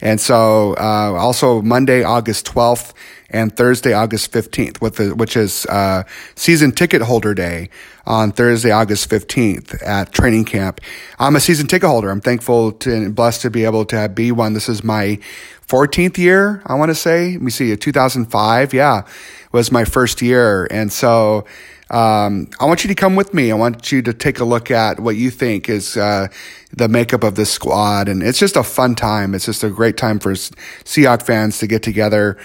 And 0.00 0.20
so, 0.20 0.74
uh, 0.74 1.14
also 1.14 1.62
Monday, 1.62 2.02
August 2.02 2.46
12th 2.46 2.92
and 3.30 3.56
Thursday, 3.56 3.92
August 3.92 4.32
15th, 4.32 4.80
with 4.80 4.96
the, 4.96 5.14
which 5.14 5.36
is, 5.36 5.66
uh, 5.66 6.04
season 6.34 6.72
ticket 6.72 7.02
holder 7.02 7.34
day 7.34 7.70
on 8.06 8.30
Thursday, 8.30 8.70
August 8.70 9.08
15th 9.08 9.82
at 9.86 10.12
training 10.12 10.44
camp. 10.44 10.80
I'm 11.18 11.36
a 11.36 11.40
season 11.40 11.66
ticket 11.66 11.88
holder. 11.88 12.10
I'm 12.10 12.20
thankful 12.20 12.72
to, 12.72 12.94
and 12.94 13.14
blessed 13.14 13.42
to 13.42 13.50
be 13.50 13.64
able 13.64 13.84
to 13.86 14.08
be 14.08 14.30
one. 14.30 14.52
This 14.52 14.68
is 14.68 14.84
my 14.84 15.18
14th 15.66 16.18
year, 16.18 16.62
I 16.66 16.74
want 16.74 16.90
to 16.90 16.94
say. 16.94 17.32
Let 17.32 17.42
me 17.42 17.50
see, 17.50 17.74
2005. 17.74 18.74
Yeah, 18.74 19.06
was 19.52 19.72
my 19.72 19.84
first 19.84 20.20
year. 20.20 20.68
And 20.70 20.92
so, 20.92 21.46
um, 21.94 22.48
I 22.58 22.64
want 22.64 22.82
you 22.82 22.88
to 22.88 22.94
come 22.96 23.14
with 23.14 23.32
me. 23.32 23.52
I 23.52 23.54
want 23.54 23.92
you 23.92 24.02
to 24.02 24.12
take 24.12 24.40
a 24.40 24.44
look 24.44 24.68
at 24.72 24.98
what 24.98 25.14
you 25.14 25.30
think 25.30 25.68
is 25.68 25.96
uh, 25.96 26.26
the 26.72 26.88
makeup 26.88 27.22
of 27.22 27.36
this 27.36 27.52
squad, 27.52 28.08
and 28.08 28.20
it's 28.20 28.40
just 28.40 28.56
a 28.56 28.64
fun 28.64 28.96
time. 28.96 29.32
It's 29.32 29.44
just 29.46 29.62
a 29.62 29.70
great 29.70 29.96
time 29.96 30.18
for 30.18 30.32
Seahawks 30.32 31.22
fans 31.22 31.58
to 31.58 31.68
get 31.68 31.84
together. 31.84 32.36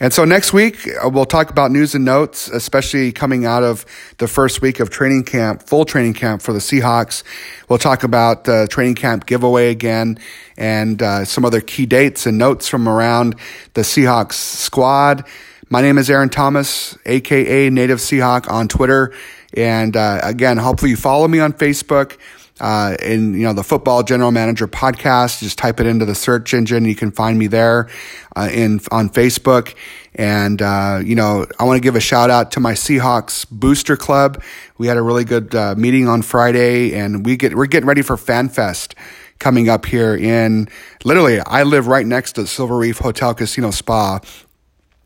And 0.00 0.12
so 0.12 0.24
next 0.24 0.52
week 0.52 0.88
uh, 0.88 1.08
we'll 1.08 1.26
talk 1.26 1.48
about 1.50 1.70
news 1.70 1.94
and 1.94 2.04
notes, 2.04 2.48
especially 2.48 3.12
coming 3.12 3.46
out 3.46 3.62
of 3.62 3.86
the 4.18 4.26
first 4.26 4.62
week 4.62 4.80
of 4.80 4.90
training 4.90 5.24
camp, 5.24 5.62
full 5.62 5.84
training 5.84 6.14
camp 6.14 6.42
for 6.42 6.52
the 6.52 6.58
Seahawks. 6.58 7.22
We'll 7.68 7.78
talk 7.78 8.02
about 8.02 8.44
the 8.44 8.66
training 8.68 8.96
camp 8.96 9.26
giveaway 9.26 9.70
again 9.70 10.18
and 10.56 11.00
uh, 11.00 11.24
some 11.24 11.44
other 11.44 11.60
key 11.60 11.86
dates 11.86 12.26
and 12.26 12.36
notes 12.36 12.66
from 12.66 12.88
around 12.88 13.36
the 13.74 13.82
Seahawks 13.82 14.34
squad. 14.34 15.24
My 15.70 15.82
name 15.82 15.98
is 15.98 16.08
Aaron 16.08 16.30
Thomas, 16.30 16.96
aka 17.04 17.68
Native 17.68 17.98
Seahawk 17.98 18.50
on 18.50 18.68
Twitter. 18.68 19.12
And 19.52 19.94
uh, 19.98 20.20
again, 20.22 20.56
hopefully 20.56 20.92
you 20.92 20.96
follow 20.96 21.28
me 21.28 21.40
on 21.40 21.52
Facebook. 21.52 22.16
Uh, 22.60 22.96
in 23.00 23.34
you 23.34 23.44
know 23.44 23.52
the 23.52 23.62
football 23.62 24.02
general 24.02 24.32
manager 24.32 24.66
podcast 24.66 25.38
just 25.38 25.56
type 25.56 25.78
it 25.78 25.86
into 25.86 26.04
the 26.04 26.14
search 26.16 26.52
engine 26.52 26.84
you 26.84 26.96
can 26.96 27.12
find 27.12 27.38
me 27.38 27.46
there 27.46 27.88
uh, 28.34 28.48
in 28.52 28.80
on 28.90 29.08
facebook 29.08 29.76
and 30.16 30.60
uh, 30.60 31.00
you 31.00 31.14
know 31.14 31.46
i 31.60 31.62
want 31.62 31.76
to 31.76 31.80
give 31.80 31.94
a 31.94 32.00
shout 32.00 32.30
out 32.30 32.50
to 32.50 32.58
my 32.58 32.72
seahawks 32.72 33.48
booster 33.48 33.96
club 33.96 34.42
we 34.76 34.88
had 34.88 34.96
a 34.96 35.02
really 35.02 35.22
good 35.22 35.54
uh, 35.54 35.76
meeting 35.76 36.08
on 36.08 36.20
friday 36.20 36.92
and 36.96 37.24
we 37.24 37.36
get 37.36 37.54
we're 37.54 37.66
getting 37.66 37.86
ready 37.86 38.02
for 38.02 38.16
fanfest 38.16 38.94
coming 39.38 39.68
up 39.68 39.86
here 39.86 40.16
in 40.16 40.68
literally 41.04 41.38
i 41.42 41.62
live 41.62 41.86
right 41.86 42.06
next 42.06 42.32
to 42.32 42.44
silver 42.44 42.76
reef 42.76 42.98
hotel 42.98 43.34
casino 43.34 43.70
spa 43.70 44.18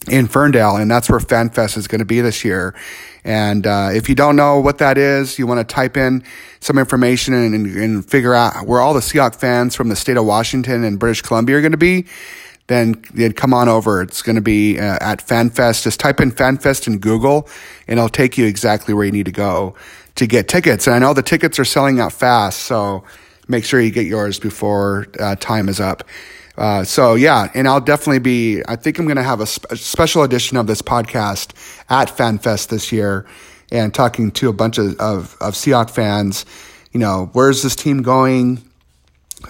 in 0.08 0.26
Ferndale, 0.26 0.76
and 0.76 0.90
that's 0.90 1.08
where 1.08 1.20
FanFest 1.20 1.76
is 1.76 1.86
going 1.86 2.00
to 2.00 2.04
be 2.04 2.20
this 2.20 2.44
year. 2.44 2.74
And 3.24 3.66
uh, 3.66 3.90
if 3.92 4.08
you 4.08 4.14
don't 4.14 4.36
know 4.36 4.58
what 4.58 4.78
that 4.78 4.98
is, 4.98 5.38
you 5.38 5.46
want 5.46 5.66
to 5.66 5.74
type 5.74 5.96
in 5.96 6.24
some 6.60 6.78
information 6.78 7.34
and, 7.34 7.54
and, 7.54 7.76
and, 7.76 8.04
figure 8.04 8.34
out 8.34 8.66
where 8.66 8.80
all 8.80 8.94
the 8.94 9.00
Seahawks 9.00 9.36
fans 9.36 9.76
from 9.76 9.88
the 9.88 9.96
state 9.96 10.16
of 10.16 10.24
Washington 10.24 10.82
and 10.82 10.98
British 10.98 11.22
Columbia 11.22 11.58
are 11.58 11.60
going 11.60 11.72
to 11.72 11.78
be, 11.78 12.06
then, 12.66 13.00
then 13.14 13.32
come 13.32 13.54
on 13.54 13.68
over. 13.68 14.02
It's 14.02 14.22
going 14.22 14.36
to 14.36 14.42
be 14.42 14.78
uh, 14.78 14.98
at 15.00 15.24
FanFest. 15.24 15.84
Just 15.84 16.00
type 16.00 16.20
in 16.20 16.32
FanFest 16.32 16.88
in 16.88 16.98
Google, 16.98 17.48
and 17.86 17.98
it'll 17.98 18.08
take 18.08 18.36
you 18.36 18.46
exactly 18.46 18.92
where 18.92 19.04
you 19.04 19.12
need 19.12 19.26
to 19.26 19.32
go 19.32 19.76
to 20.16 20.26
get 20.26 20.48
tickets. 20.48 20.86
And 20.86 20.96
I 20.96 20.98
know 20.98 21.14
the 21.14 21.22
tickets 21.22 21.58
are 21.58 21.64
selling 21.64 22.00
out 22.00 22.12
fast, 22.12 22.60
so 22.60 23.04
make 23.48 23.64
sure 23.64 23.80
you 23.80 23.90
get 23.90 24.06
yours 24.06 24.38
before 24.38 25.06
uh, 25.20 25.36
time 25.36 25.68
is 25.68 25.80
up. 25.80 26.04
Uh, 26.56 26.84
so 26.84 27.14
yeah, 27.14 27.50
and 27.54 27.66
I'll 27.66 27.80
definitely 27.80 28.18
be. 28.18 28.62
I 28.68 28.76
think 28.76 28.98
I'm 28.98 29.06
going 29.06 29.16
to 29.16 29.22
have 29.22 29.40
a, 29.40 29.46
sp- 29.48 29.70
a, 29.70 29.76
special 29.76 30.22
edition 30.22 30.56
of 30.56 30.66
this 30.66 30.82
podcast 30.82 31.54
at 31.88 32.08
FanFest 32.08 32.68
this 32.68 32.92
year, 32.92 33.26
and 33.70 33.94
talking 33.94 34.30
to 34.32 34.48
a 34.48 34.52
bunch 34.52 34.78
of 34.78 34.98
of, 35.00 35.36
of 35.40 35.54
Seahawks 35.54 35.90
fans. 35.90 36.44
You 36.92 37.00
know, 37.00 37.30
where's 37.32 37.62
this 37.62 37.74
team 37.74 38.02
going? 38.02 38.62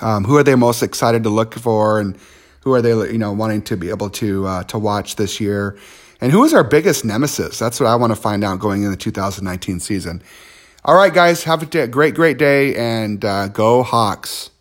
Um, 0.01 0.25
who 0.25 0.37
are 0.37 0.45
they 0.45 0.55
most 0.55 0.83
excited 0.83 1.25
to 1.25 1.29
look 1.29 1.55
for, 1.55 1.99
and 1.99 2.17
who 2.61 2.73
are 2.73 2.81
they 2.81 2.91
you 2.91 3.19
know 3.19 3.33
wanting 3.33 3.63
to 3.63 3.77
be 3.77 3.91
able 3.91 4.11
to 4.11 4.47
uh, 4.47 4.63
to 4.65 4.79
watch 4.79 5.17
this 5.17 5.41
year? 5.41 5.77
And 6.21 6.31
who 6.31 6.45
is 6.45 6.55
our 6.55 6.63
biggest 6.63 7.05
nemesis? 7.05 7.59
That's 7.59 7.81
what 7.81 7.89
I 7.89 7.97
want 7.97 8.13
to 8.13 8.21
find 8.21 8.45
out 8.45 8.61
going 8.61 8.85
into 8.85 8.91
the 8.91 8.97
2019 8.97 9.81
season. 9.81 10.23
All 10.85 10.95
right, 10.95 11.13
guys, 11.13 11.43
have 11.45 11.65
a 11.65 11.67
day, 11.67 11.89
great, 11.89 12.15
great 12.15 12.39
day, 12.39 12.77
and 12.77 13.25
uh, 13.25 13.49
go 13.49 13.83
Hawks. 13.83 14.52